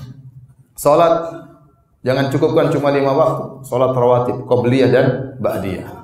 [0.78, 1.34] Salat
[2.06, 3.66] jangan cukupkan cuma lima waktu.
[3.66, 5.06] Salat rawatib, qobliyah dan
[5.42, 5.97] ba'diyah.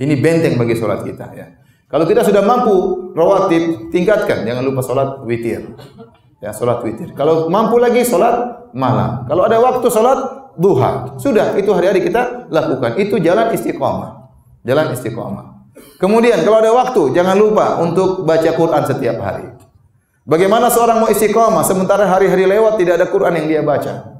[0.00, 1.60] Ini benteng bagi salat kita ya.
[1.90, 4.46] Kalau kita sudah mampu rawatib, tingkatkan.
[4.46, 5.74] Jangan lupa solat witir.
[6.38, 7.10] Ya, solat witir.
[7.18, 9.26] Kalau mampu lagi solat malam.
[9.26, 10.18] Kalau ada waktu solat
[10.54, 11.18] duha.
[11.18, 12.94] Sudah, itu hari-hari kita lakukan.
[12.94, 14.30] Itu jalan istiqomah.
[14.62, 15.66] Jalan istiqomah.
[15.98, 19.50] Kemudian kalau ada waktu, jangan lupa untuk baca Quran setiap hari.
[20.22, 24.14] Bagaimana seorang mau istiqomah sementara hari-hari lewat tidak ada Quran yang dia baca?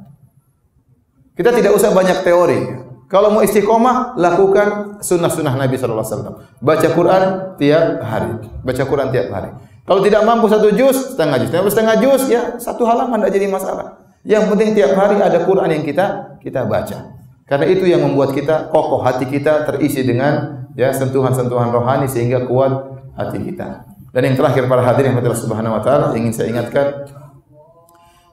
[1.38, 2.89] Kita tidak usah banyak teori.
[3.10, 6.46] Kalau mau istiqomah, lakukan sunnah-sunnah Nabi SAW.
[6.62, 7.22] Baca Quran
[7.58, 8.38] tiap hari.
[8.62, 9.50] Baca Quran tiap hari.
[9.82, 11.50] Kalau tidak mampu satu juz, setengah juz.
[11.50, 13.98] Kalau setengah juz, ya satu halaman tidak jadi masalah.
[14.22, 17.18] Yang penting tiap hari ada Quran yang kita kita baca.
[17.50, 22.94] Karena itu yang membuat kita kokoh hati kita terisi dengan ya sentuhan-sentuhan rohani sehingga kuat
[23.18, 23.90] hati kita.
[24.14, 27.10] Dan yang terakhir para hadirin yang Subhanahu wa taala ingin saya ingatkan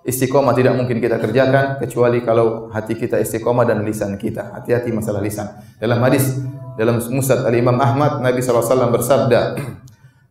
[0.08, 4.56] istiqomah tidak mungkin kita kerjakan kecuali kalau hati kita istiqomah dan lisan kita.
[4.56, 5.52] Hati-hati masalah lisan.
[5.76, 6.40] Dalam hadis
[6.80, 9.60] dalam Musnad Al Imam Ahmad Nabi SAW bersabda,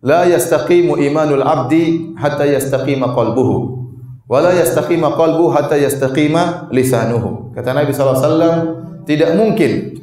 [0.00, 3.84] "La yastaqimu imanul abdi hatta yastaqima qalbuhu."
[4.26, 7.54] Wa la yastaqima qalbuhu hatta yastaqima lisanuhu.
[7.54, 9.94] Kata Nabi SAW, tidak mungkin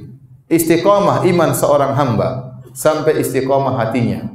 [0.48, 4.32] istiqomah iman seorang hamba sampai istiqomah hatinya.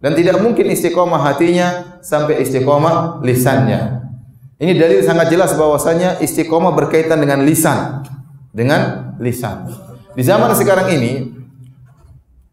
[0.00, 3.99] Dan tidak mungkin istiqomah hatinya sampai istiqomah lisannya.
[4.60, 8.04] Ini dalil sangat jelas bahwasanya istiqomah berkaitan dengan lisan.
[8.52, 9.72] Dengan lisan.
[10.12, 11.32] Di zaman sekarang ini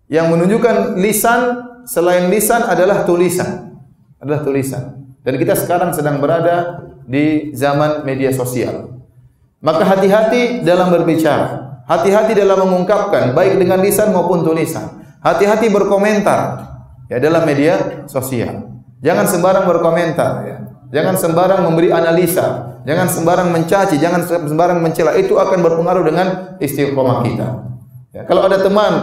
[0.07, 3.75] yang menunjukkan lisan selain lisan adalah tulisan.
[4.23, 5.03] Adalah tulisan.
[5.19, 9.03] Dan kita sekarang sedang berada di zaman media sosial.
[9.59, 11.83] Maka hati-hati dalam berbicara.
[11.91, 15.03] Hati-hati dalam mengungkapkan baik dengan lisan maupun tulisan.
[15.19, 16.71] Hati-hati berkomentar
[17.11, 18.79] ya dalam media sosial.
[19.03, 20.57] Jangan sembarang berkomentar ya.
[20.87, 25.19] Jangan sembarang memberi analisa, jangan sembarang mencaci, jangan sembarang mencela.
[25.19, 26.27] Itu akan berpengaruh dengan
[26.63, 27.47] istiqomah kita.
[28.15, 28.93] Ya, kalau ada teman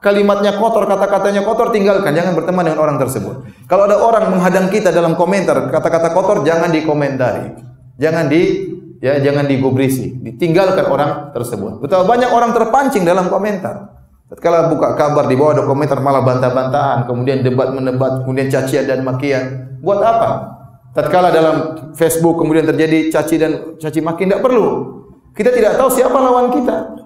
[0.00, 2.16] kalimatnya kotor, kata-katanya kotor, tinggalkan.
[2.16, 3.44] Jangan berteman dengan orang tersebut.
[3.68, 7.52] Kalau ada orang menghadang kita dalam komentar kata-kata kotor, jangan dikomentari.
[8.00, 8.72] Jangan di
[9.04, 10.16] ya jangan digubrisi.
[10.16, 11.84] Ditinggalkan orang tersebut.
[11.84, 13.92] Betapa banyak orang terpancing dalam komentar.
[14.40, 19.06] Kalau buka kabar di bawah ada komentar malah bantah-bantahan, kemudian debat menebat, kemudian cacian dan
[19.06, 19.78] makian.
[19.78, 20.55] Buat apa?
[20.96, 21.56] Tatkala dalam
[21.92, 24.96] Facebook kemudian terjadi caci dan caci maki tidak perlu.
[25.36, 26.96] Kita tidak tahu siapa lawan kita.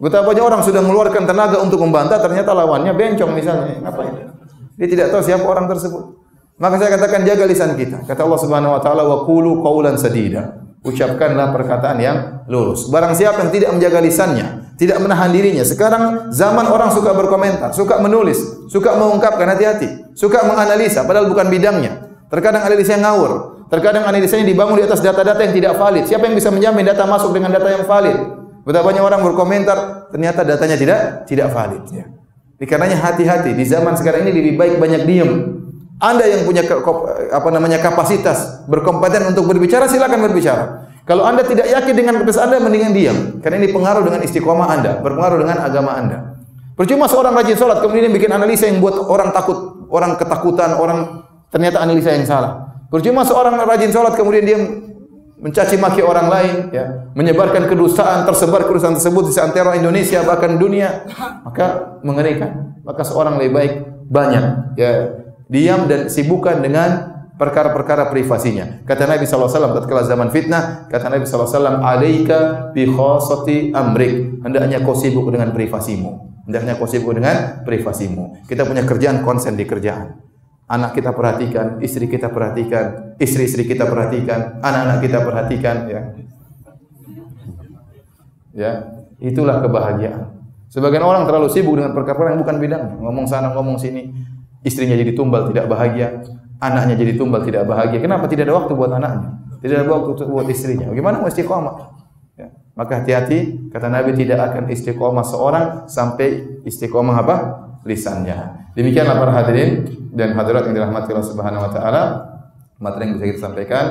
[0.00, 3.78] Betapa banyak orang sudah mengeluarkan tenaga untuk membantah ternyata lawannya bencong misalnya.
[3.84, 4.32] Ngapain?
[4.80, 6.18] Dia tidak tahu siapa orang tersebut.
[6.56, 8.02] Maka saya katakan jaga lisan kita.
[8.08, 10.66] Kata Allah Subhanahu wa taala wa qulu qawlan sadida.
[10.80, 12.16] Ucapkanlah perkataan yang
[12.48, 12.88] lurus.
[12.88, 15.60] Barang siapa yang tidak menjaga lisannya, tidak menahan dirinya.
[15.60, 18.40] Sekarang zaman orang suka berkomentar, suka menulis,
[18.72, 22.09] suka mengungkapkan hati-hati, suka menganalisa padahal bukan bidangnya.
[22.30, 23.32] Terkadang analisa yang ngawur.
[23.70, 26.02] Terkadang analisanya dibangun di atas data-data yang tidak valid.
[26.06, 28.18] Siapa yang bisa menjamin data masuk dengan data yang valid?
[28.66, 29.78] Betapa banyak orang berkomentar,
[30.10, 31.82] ternyata datanya tidak tidak valid.
[31.90, 32.06] Ya.
[32.66, 33.54] Karenanya hati-hati.
[33.54, 35.30] Di zaman sekarang ini lebih baik banyak diam.
[36.00, 36.66] Anda yang punya
[37.30, 40.90] apa namanya kapasitas berkompeten untuk berbicara silakan berbicara.
[41.06, 43.18] Kalau anda tidak yakin dengan keputusan anda, mendingan diam.
[43.42, 46.18] Karena ini pengaruh dengan istiqomah anda, berpengaruh dengan agama anda.
[46.76, 51.82] Percuma seorang rajin sholat, kemudian bikin analisa yang buat orang takut, orang ketakutan, orang ternyata
[51.82, 52.80] analisa yang salah.
[52.90, 54.58] Percuma seorang rajin sholat, kemudian dia
[55.40, 61.06] mencaci maki orang lain, ya, menyebarkan kedustaan, tersebar kedustaan tersebut di seantero Indonesia bahkan dunia,
[61.46, 62.80] maka mengerikan.
[62.82, 63.72] Maka seorang lebih baik
[64.10, 68.84] banyak ya diam dan sibukkan dengan perkara-perkara privasinya.
[68.84, 72.38] Kata Nabi sallallahu alaihi wasallam tatkala zaman fitnah, kata Nabi sallallahu alaihi wasallam, "Alaika
[72.76, 76.44] bi khassati amrik." Hendaknya kau sibuk dengan privasimu.
[76.44, 78.44] Hendaknya kau sibuk dengan privasimu.
[78.44, 80.29] Kita punya kerjaan konsen di kerjaan.
[80.70, 86.00] Anak kita perhatikan, istri kita perhatikan, istri-istri kita perhatikan, anak-anak kita perhatikan ya.
[88.54, 88.72] Ya,
[89.18, 90.38] itulah kebahagiaan.
[90.70, 94.14] Sebagian orang terlalu sibuk dengan perkara-perkara yang bukan bidang, ngomong sana, ngomong sini.
[94.62, 96.22] Istrinya jadi tumbal, tidak bahagia
[96.60, 97.98] anaknya jadi tumbal tidak bahagia.
[97.98, 99.40] Kenapa tidak ada waktu buat anaknya?
[99.64, 100.86] Tidak ada waktu buat istrinya.
[100.92, 101.74] Bagaimana mesti istiqomah?
[102.36, 102.48] Ya.
[102.76, 107.36] Maka hati-hati, kata Nabi tidak akan istiqomah seorang sampai istiqomah apa?
[107.84, 108.68] Lisannya.
[108.76, 112.02] Demikianlah para hadirin dan hadirat yang dirahmati Allah Subhanahu wa taala.
[112.80, 113.84] Materi yang bisa kita sampaikan.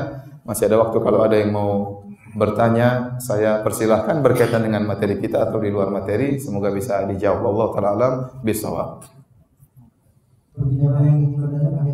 [0.44, 2.02] Masih ada waktu kalau ada yang mau
[2.34, 6.42] bertanya, saya persilahkan berkaitan dengan materi kita atau di luar materi.
[6.42, 9.06] Semoga bisa dijawab Allah Ta'ala alam bisawab.
[10.58, 11.92] Bagi yang bertanya, kami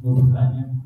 [0.00, 0.79] mau bertanya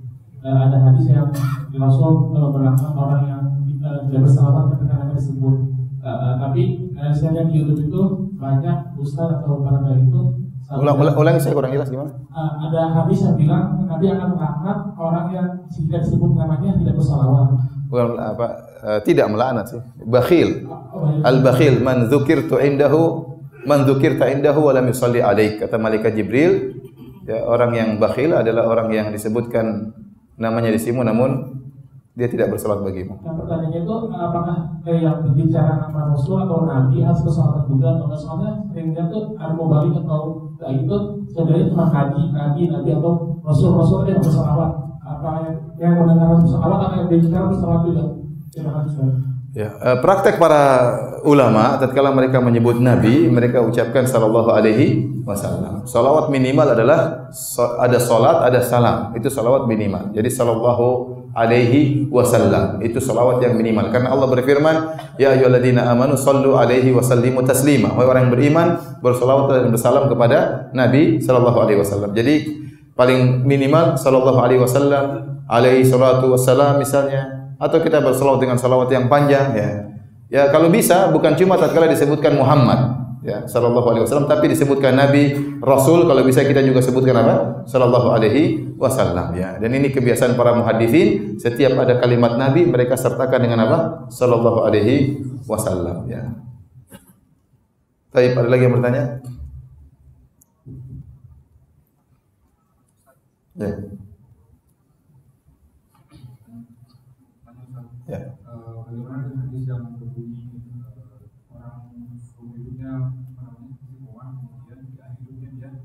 [0.45, 1.29] uh, ada hadis yang
[1.75, 3.43] Rasul uh, berangkat orang yang
[3.81, 5.57] uh, tidak bersahabat ketika namanya disebut
[6.05, 6.63] uh, uh, tapi
[6.95, 8.03] uh, saya lihat di YouTube itu
[8.37, 10.23] banyak Ustaz atau para dari itu
[10.69, 12.13] ulang, ulang, ulang saya kurang jelas gimana?
[12.33, 17.49] Uh, ada hadis yang bilang Nabi akan mengangkat orang yang tidak disebut namanya tidak bersalawat.
[17.89, 18.47] Bukan apa?
[18.85, 19.81] Uh, tidak melaknat sih.
[20.05, 20.67] Bakhil.
[20.69, 21.25] Oh.
[21.25, 23.33] Al bakhil man dzukirtu indahu
[23.65, 26.81] man dzukirta indahu wa lam yusalli alaik kata malaikat Jibril
[27.25, 29.93] ya orang yang bakhil adalah orang yang disebutkan
[30.37, 31.55] namanya di sini namun
[32.15, 33.19] dia tidak bersalat bagimu.
[33.27, 38.07] Nah, pertanyaannya itu apakah kayak yang berbicara nama Rasul atau Nabi harus bersalat juga atau
[38.07, 40.97] enggak soalnya seringnya tuh ada mau balik atau kayak gitu
[41.35, 46.79] sebenarnya cuma Nabi, Nabi, Nabi atau Rasul, Rasul yang bersalat apa yang yang mendengar bersalat
[46.87, 48.05] atau yang berbicara bersalat juga.
[48.55, 49.34] Terima kasih.
[49.55, 50.63] Ya, uh, praktek para
[51.23, 55.87] ulama tatkala mereka menyebut nabi, mereka ucapkan sallallahu alaihi wasallam.
[55.87, 57.31] Salawat minimal adalah
[57.79, 59.15] ada salat, ada salam.
[59.15, 60.11] Itu salawat minimal.
[60.11, 60.87] Jadi sallallahu
[61.39, 62.83] alaihi wasallam.
[62.83, 63.95] Itu salawat yang minimal.
[63.95, 64.77] Karena Allah berfirman,
[65.23, 68.67] "Ya ayyuhalladzina amanu sallu alaihi wasallimu taslima." Wahai orang yang beriman,
[69.07, 72.11] bersalawat dan bersalam kepada Nabi sallallahu alaihi wasallam.
[72.11, 72.35] Jadi
[72.99, 79.09] paling minimal sallallahu alaihi wasallam, alaihi salatu wassalam misalnya atau kita berselawat dengan salawat yang
[79.09, 79.71] panjang ya.
[80.29, 85.33] Ya kalau bisa bukan cuma tatkala disebutkan Muhammad ya sallallahu alaihi wasallam tapi disebutkan nabi
[85.65, 90.53] rasul kalau bisa kita juga sebutkan apa sallallahu alaihi wasallam ya dan ini kebiasaan para
[90.53, 93.79] muhaddisin setiap ada kalimat nabi mereka sertakan dengan apa
[94.13, 96.45] sallallahu alaihi wasallam ya
[98.15, 99.03] Baik, ada lagi yang bertanya?
[103.59, 103.67] Ya.
[103.67, 103.94] Ya.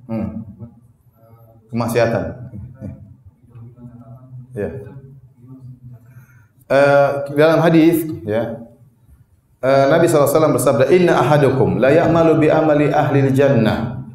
[0.09, 0.71] Membuat
[1.69, 2.23] kemaksiatan.
[4.57, 4.69] Ya.
[6.69, 8.61] Uh, dalam hadis ya
[9.61, 14.05] uh, Nabi SAW bersabda Inna ahadukum la ya'malu bi amali ahli jannah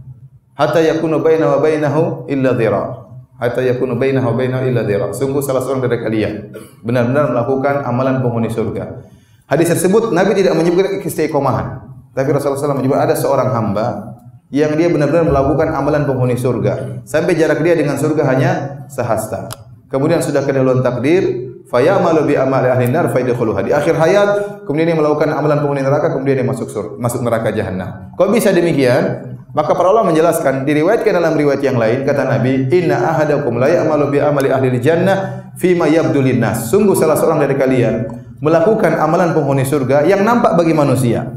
[0.55, 3.05] hatta yakunu bainahu wa bainahu illa dhira'
[3.39, 5.11] hatta yakunu bainahu wa bainahu illa dhira.
[5.11, 6.55] Sungguh salah seorang dari kalian
[6.87, 9.03] benar-benar melakukan amalan penghuni surga.
[9.45, 11.85] Hadis tersebut Nabi tidak menyebutkan istiqomahan.
[12.15, 14.15] Tapi Rasulullah SAW menyebut ada seorang hamba
[14.53, 17.05] yang dia benar-benar melakukan amalan penghuni surga.
[17.09, 18.51] Sampai jarak dia dengan surga hanya
[18.91, 19.49] sehasta.
[19.89, 24.31] Kemudian sudah kedahuluan takdir, fayamalu bi amali ahli nar fa Di akhir hayat,
[24.67, 28.13] kemudian dia melakukan amalan penghuni neraka, kemudian dia masuk surga, masuk neraka jahanam.
[28.19, 29.35] Kok bisa demikian?
[29.55, 34.11] Maka para ulama menjelaskan diriwayatkan dalam riwayat yang lain kata Nabi, "Inna ahadakum la ya'malu
[34.11, 37.95] bi amali ahli jannah fi ma linnas." Sungguh salah seorang dari kalian
[38.43, 41.31] melakukan amalan penghuni surga yang nampak bagi manusia.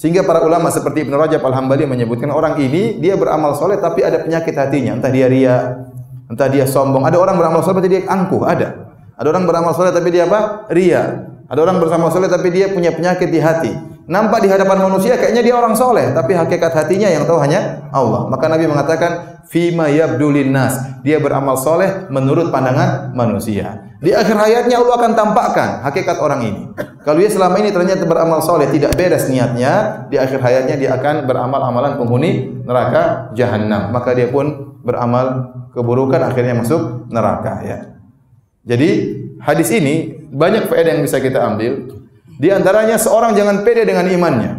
[0.00, 4.24] Sehingga para ulama seperti Ibn Rajab Al-Hambali menyebutkan orang ini dia beramal soleh tapi ada
[4.24, 4.96] penyakit hatinya.
[4.96, 5.76] Entah dia ria,
[6.24, 7.04] entah dia sombong.
[7.04, 8.96] Ada orang beramal soleh tapi dia angkuh, ada.
[9.20, 10.72] Ada orang beramal soleh tapi dia apa?
[10.72, 11.29] Ria.
[11.50, 13.72] Ada orang beramal soleh tapi dia punya penyakit di hati
[14.10, 18.26] Nampak di hadapan manusia kayaknya dia orang soleh, tapi hakikat hatinya yang tahu hanya Allah.
[18.26, 20.98] Maka Nabi mengatakan, Fima yabdulin nas.
[21.06, 23.94] Dia beramal soleh menurut pandangan manusia.
[24.02, 26.62] Di akhir hayatnya Allah akan tampakkan hakikat orang ini.
[27.06, 31.30] Kalau dia selama ini ternyata beramal soleh tidak beres niatnya, di akhir hayatnya dia akan
[31.30, 33.94] beramal amalan penghuni neraka jahanam.
[33.94, 37.62] Maka dia pun beramal keburukan akhirnya masuk neraka.
[37.62, 37.78] Ya.
[38.66, 38.90] Jadi
[39.38, 42.00] hadis ini banyak faedah yang bisa kita ambil.
[42.40, 44.52] Di antaranya seorang jangan pede dengan imannya.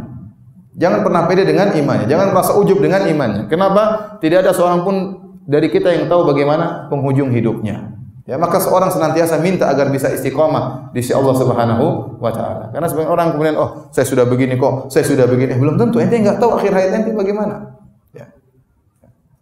[0.78, 2.06] Jangan pernah pede dengan imannya.
[2.08, 3.50] Jangan merasa ujub dengan imannya.
[3.50, 4.16] Kenapa?
[4.22, 4.96] Tidak ada seorang pun
[5.44, 7.92] dari kita yang tahu bagaimana penghujung hidupnya.
[8.30, 12.70] Ya, maka seorang senantiasa minta agar bisa istiqamah di sisi Allah Subhanahu wa taala.
[12.70, 15.58] Karena sebagian orang kemudian oh, saya sudah begini kok, saya sudah begini.
[15.58, 17.82] Eh, belum tentu ente enggak tahu akhir hayat ente bagaimana.
[18.14, 18.30] Ya.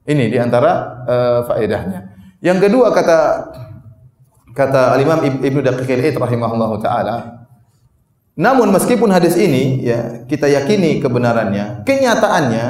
[0.08, 2.18] Ini di antara uh, faedahnya.
[2.39, 3.20] Yang kedua kata
[4.56, 7.46] kata Al-Imam Ibnu Daqiq al rahimahullahu taala,
[8.40, 12.68] namun meskipun hadis ini ya kita yakini kebenarannya, kenyataannya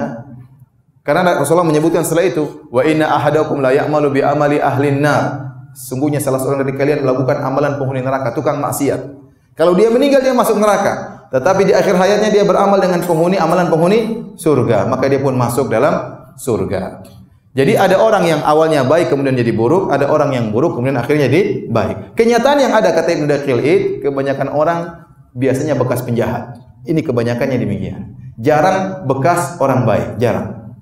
[1.05, 5.49] karena Rasulullah menyebutkan setelah itu wa inna ahadakum la ya'malu bi amali ahli nar.
[5.73, 9.21] Sungguhnya salah seorang dari kalian melakukan amalan penghuni neraka, tukang maksiat.
[9.53, 13.69] Kalau dia meninggal dia masuk neraka, tetapi di akhir hayatnya dia beramal dengan penghuni amalan
[13.69, 13.99] penghuni
[14.37, 17.05] surga, maka dia pun masuk dalam surga.
[17.49, 21.25] Jadi ada orang yang awalnya baik kemudian jadi buruk, ada orang yang buruk kemudian akhirnya
[21.25, 22.13] jadi baik.
[22.13, 23.59] Kenyataan yang ada kata Ibnu Dakhil
[24.05, 26.61] kebanyakan orang biasanya bekas penjahat.
[26.85, 28.01] Ini kebanyakannya demikian.
[28.39, 30.77] Jarang bekas orang baik, jarang.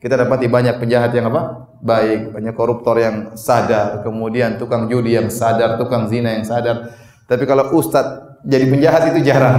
[0.00, 1.68] Kita dapati banyak penjahat yang apa?
[1.84, 6.96] Baik, banyak koruptor yang sadar, kemudian tukang judi yang sadar, tukang zina yang sadar.
[7.28, 9.56] Tapi kalau ustaz jadi penjahat itu jarang.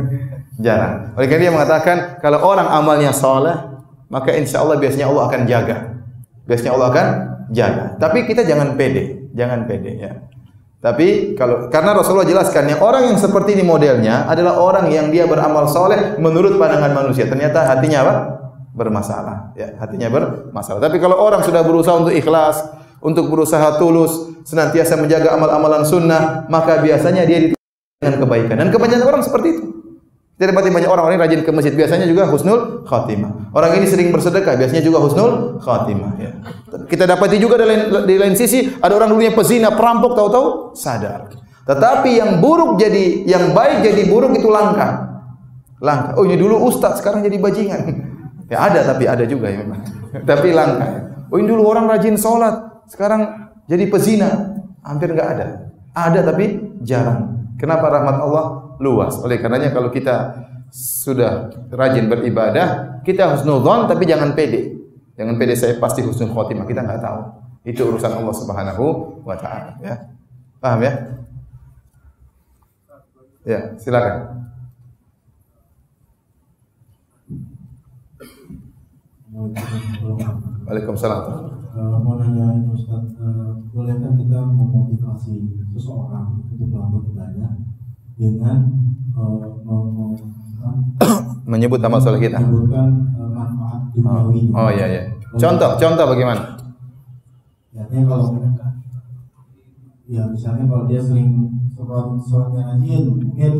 [0.64, 1.12] jarang.
[1.12, 3.67] Oleh karena dia mengatakan kalau orang amalnya soleh,
[4.08, 5.76] maka insya Allah biasanya Allah akan jaga.
[6.48, 7.06] Biasanya Allah akan
[7.52, 7.84] jaga.
[8.00, 10.12] Tapi kita jangan pede, jangan pede ya.
[10.78, 15.26] Tapi kalau karena Rasulullah jelaskan yang orang yang seperti ini modelnya adalah orang yang dia
[15.26, 17.26] beramal soleh menurut pandangan manusia.
[17.26, 18.14] Ternyata hatinya apa?
[18.78, 19.58] Bermasalah.
[19.58, 20.78] Ya, hatinya bermasalah.
[20.78, 22.62] Tapi kalau orang sudah berusaha untuk ikhlas,
[23.02, 27.50] untuk berusaha tulus, senantiasa menjaga amal-amalan sunnah, maka biasanya dia
[27.98, 28.54] dengan kebaikan.
[28.62, 29.64] Dan kebanyakan orang seperti itu.
[30.38, 33.50] Jadi dapati banyak orang-orang rajin ke masjid biasanya juga husnul khatimah.
[33.50, 36.30] Orang ini sering bersedekah biasanya juga husnul khatimah ya.
[36.86, 40.46] Kita dapati juga di lain, di lain sisi ada orang dulunya pezina, perampok tahu-tahu
[40.78, 41.26] sadar.
[41.66, 45.10] Tetapi yang buruk jadi yang baik jadi buruk itu langka.
[45.82, 46.14] Langka.
[46.14, 47.82] Oh ini dulu ustaz sekarang jadi bajingan.
[48.48, 49.84] Ya ada tapi ada juga ya memang.
[50.30, 51.12] tapi langka.
[51.28, 54.54] Oh ini dulu orang rajin sholat sekarang jadi pezina.
[54.86, 55.46] Hampir enggak ada.
[55.92, 57.52] Ada tapi jarang.
[57.60, 59.18] Kenapa rahmat Allah luas.
[59.22, 64.78] Oleh karenanya kalau kita sudah rajin beribadah, kita husnudzon tapi jangan pede.
[65.18, 66.66] Jangan pede saya pasti husnul khotimah.
[66.66, 67.20] Kita enggak tahu.
[67.66, 68.84] Itu urusan Allah Subhanahu
[69.26, 69.94] wa taala, ya.
[70.62, 70.92] Paham ya?
[73.44, 74.46] Ya, silakan.
[80.66, 81.20] Waalaikumsalam.
[81.78, 87.67] Uh, mau nanya Ustaz, uh, bolehkah kita memotivasi seseorang untuk melakukan ibadah
[88.18, 88.58] dengan
[89.14, 89.46] uh,
[91.50, 92.42] menyebut nama soleh kita.
[92.42, 94.50] Menyebutkan uh, manfaat duniawi.
[94.50, 95.02] Oh, oh iya iya.
[95.38, 96.58] Contoh, contoh bagaimana?
[97.70, 98.34] Ya, kalau
[100.08, 103.52] ya misalnya kalau dia sering sholat sholatnya rajin, mungkin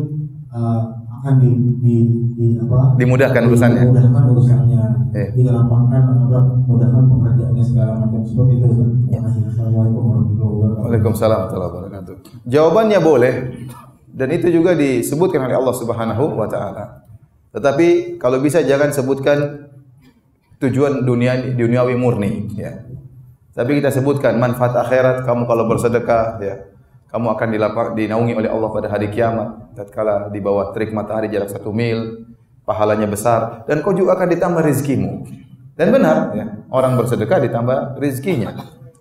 [0.51, 1.51] uh, akan di,
[1.83, 1.95] di,
[2.39, 5.27] di apa dimudahkan urusannya dimudahkan urusannya eh.
[5.35, 8.67] digampangkan apa mudahkan pekerjaannya segala macam seperti itu
[9.11, 9.19] ya.
[9.27, 12.15] Assalamualaikum warahmatullahi wabarakatuh Waalaikumsalam warahmatullahi wabarakatuh
[12.47, 13.33] jawabannya boleh
[14.13, 17.05] dan itu juga disebutkan oleh Allah Subhanahu wa taala.
[17.53, 19.69] Tetapi kalau bisa jangan sebutkan
[20.61, 22.85] tujuan dunia duniawi murni ya.
[23.53, 26.55] Tapi kita sebutkan manfaat akhirat kamu kalau bersedekah ya.
[27.09, 31.49] Kamu akan dilapar, dinaungi oleh Allah pada hari kiamat tatkala di bawah terik matahari jarak
[31.49, 32.21] satu mil
[32.69, 35.25] pahalanya besar dan kau juga akan ditambah rezekimu.
[35.73, 38.53] Dan benar ya, orang bersedekah ditambah rezekinya.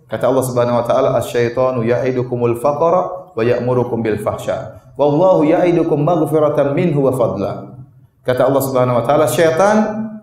[0.09, 6.75] Kata Allah Subhanahu wa taala, "Asy-syaitanu ya'idukumul faqra wa ya'murukum bil fahsya." Wallahu ya'idukum maghfiratan
[6.75, 7.79] minhu wa fadla.
[8.27, 9.77] Kata Allah Subhanahu wa taala, syaitan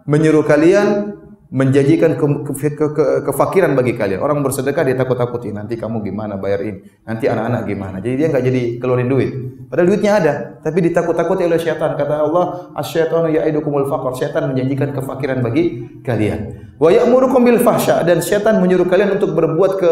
[0.03, 1.15] menyuruh kalian
[1.55, 4.19] menjanjikan ke, ke, ke, ke, kefakiran bagi kalian.
[4.19, 7.97] Orang bersedekah dia takut-takuti nanti kamu gimana bayar ini, nanti anak-anak gimana.
[8.03, 9.31] Jadi dia enggak jadi keluarin duit.
[9.71, 11.95] Padahal duitnya ada, tapi ditakut-takuti oleh syaitan.
[11.95, 14.11] Kata Allah, asy-syaitanu ya'idukumul faqr.
[14.19, 15.63] Syaitan menjanjikan kefakiran bagi
[16.03, 16.75] kalian.
[16.75, 19.91] Wa ya'murukum bil fahsya dan syaitan menyuruh kalian untuk berbuat ke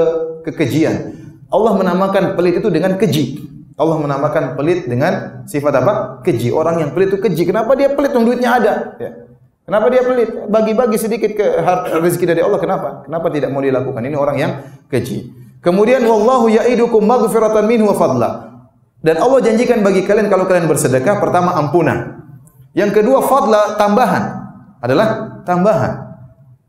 [0.52, 1.23] kekejian.
[1.54, 3.46] Allah menamakan pelit itu dengan keji.
[3.78, 5.94] Allah menamakan pelit dengan sifat apa?
[6.26, 6.50] Keji.
[6.50, 7.46] Orang yang pelit itu keji.
[7.46, 8.10] Kenapa dia pelit?
[8.10, 8.74] Yang duitnya ada.
[8.98, 9.12] Ya.
[9.64, 10.30] Kenapa dia pelit?
[10.50, 11.46] Bagi-bagi sedikit ke
[12.02, 12.58] rezeki dari Allah.
[12.58, 13.06] Kenapa?
[13.06, 14.02] Kenapa tidak mau dilakukan?
[14.02, 14.52] Ini orang yang
[14.90, 15.30] keji.
[15.62, 18.30] Kemudian wallahu ya'idukum maghfiratan minhu wa fadla.
[19.00, 22.24] Dan Allah janjikan bagi kalian kalau kalian bersedekah pertama ampunan.
[22.74, 24.24] Yang kedua fadla tambahan
[24.82, 26.18] adalah tambahan.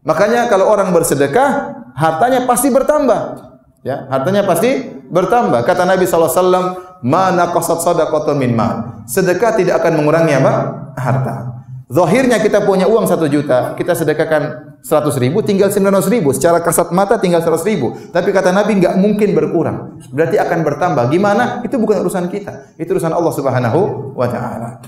[0.04, 3.53] Makanya kalau orang bersedekah, hartanya pasti bertambah.
[3.84, 4.80] Ya, hartanya pasti
[5.12, 5.60] bertambah.
[5.68, 9.04] Kata Nabi SAW, Mana qasat sadaqatu min mal.
[9.04, 10.52] Sedekah tidak akan mengurangi apa?
[10.96, 11.52] Harta.
[11.92, 16.32] Zahirnya kita punya uang satu juta, kita sedekahkan seratus ribu, tinggal sembilan ratus ribu.
[16.32, 17.92] Secara kasat mata tinggal seratus ribu.
[18.08, 20.00] Tapi kata Nabi enggak mungkin berkurang.
[20.08, 21.12] Berarti akan bertambah.
[21.12, 21.60] Gimana?
[21.60, 22.72] Itu bukan urusan kita.
[22.80, 23.80] Itu urusan Allah Subhanahu
[24.16, 24.80] wa taala.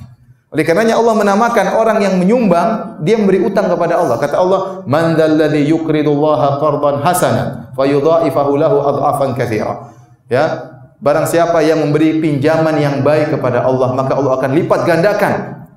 [0.57, 4.16] Oleh karenanya Allah menamakan orang yang menyumbang, dia memberi utang kepada Allah.
[4.16, 9.92] Kata Allah, "Man dzalladzi yuqridullaha qardan hasanan fayudha'ifahu lahu adhafan katsira."
[10.32, 15.32] Ya, barang siapa yang memberi pinjaman yang baik kepada Allah, maka Allah akan lipat gandakan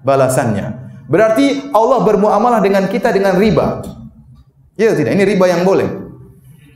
[0.07, 0.71] balasannya.
[1.11, 3.83] Berarti Allah bermuamalah dengan kita dengan riba.
[4.79, 5.91] Ya tidak, ini riba yang boleh.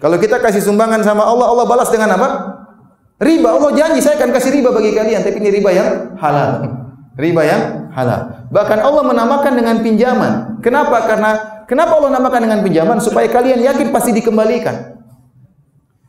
[0.04, 2.28] Kalau kita kasih sumbangan sama Allah, Allah balas dengan apa?
[3.24, 3.48] Riba.
[3.48, 6.84] Allah janji saya akan kasih riba bagi kalian, tapi ini riba yang halal
[7.18, 7.62] riba yang
[7.94, 8.50] halal.
[8.50, 10.60] Bahkan Allah menamakan dengan pinjaman.
[10.60, 11.06] Kenapa?
[11.06, 11.32] Karena
[11.70, 14.94] kenapa Allah namakan dengan pinjaman supaya kalian yakin pasti dikembalikan.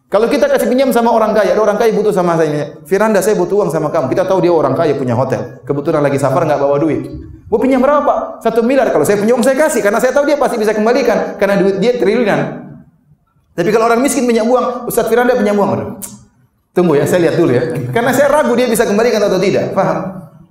[0.09, 2.79] Kalau kita kasih pinjam sama orang kaya, ada orang kaya butuh sama saya.
[2.87, 4.15] Firanda, saya butuh uang sama kamu.
[4.15, 5.59] Kita tahu dia orang kaya punya hotel.
[5.67, 7.03] Kebetulan lagi safar enggak bawa duit.
[7.51, 8.07] Mau pinjam berapa?
[8.07, 8.19] Pak?
[8.47, 8.95] Satu miliar.
[8.95, 11.83] Kalau saya punya uang saya kasih karena saya tahu dia pasti bisa kembalikan karena duit
[11.83, 12.63] dia triliunan.
[13.59, 15.71] Tapi kalau orang miskin punya uang, Ustaz Firanda punya uang.
[15.75, 15.89] Aduh.
[16.75, 17.63] Tunggu ya, saya lihat dulu ya.
[17.95, 19.75] Karena saya ragu dia bisa kembalikan atau tidak.
[19.79, 19.99] Faham?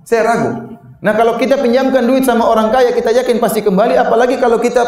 [0.08, 0.63] Saya ragu.
[1.04, 3.92] Nah kalau kita pinjamkan duit sama orang kaya, kita yakin pasti kembali.
[4.00, 4.80] Apalagi kalau kita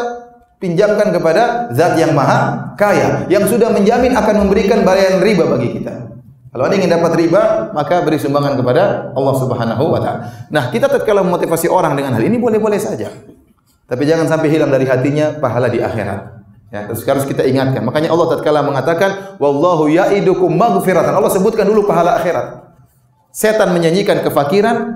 [0.56, 3.28] pinjamkan kepada zat yang maha kaya.
[3.28, 6.16] Yang sudah menjamin akan memberikan bayaran riba bagi kita.
[6.56, 10.20] Kalau ada yang ingin dapat riba, maka beri sumbangan kepada Allah Subhanahu wa taala.
[10.48, 13.12] Nah, kita tatkala memotivasi orang dengan hal ini boleh-boleh saja.
[13.84, 16.32] Tapi jangan sampai hilang dari hatinya pahala di akhirat.
[16.72, 17.84] Ya, terus harus kita ingatkan.
[17.84, 22.72] Makanya Allah tatkala mengatakan, "Wallahu ya'idukum maghfiratan." Allah sebutkan dulu pahala akhirat.
[23.36, 24.95] Setan menyanyikan kefakiran,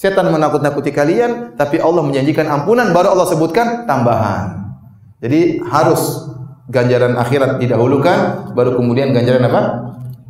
[0.00, 4.72] Setan menakut-nakuti kalian, tapi Allah menjanjikan ampunan, baru Allah sebutkan tambahan.
[5.20, 6.24] Jadi harus
[6.72, 9.60] ganjaran akhirat didahulukan, baru kemudian ganjaran apa?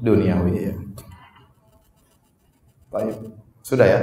[0.02, 0.74] Duniawi.
[2.90, 3.14] Baik.
[3.62, 4.00] Sudah ya?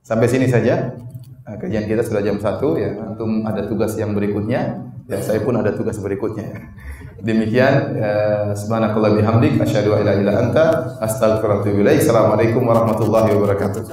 [0.00, 0.96] Sampai sini saja.
[1.44, 2.90] Kajian kita sudah jam 1 ya.
[3.12, 4.88] Antum ada tugas yang berikutnya.
[5.04, 6.72] Ya, saya pun ada tugas berikutnya.
[7.20, 10.64] Demikian eh, subhanakallah bihamdik asyhadu an la ilaha illa anta
[11.00, 12.00] astaghfiruka wa atubu ilaik.
[12.00, 13.84] Assalamualaikum warahmatullahi wabarakatuh.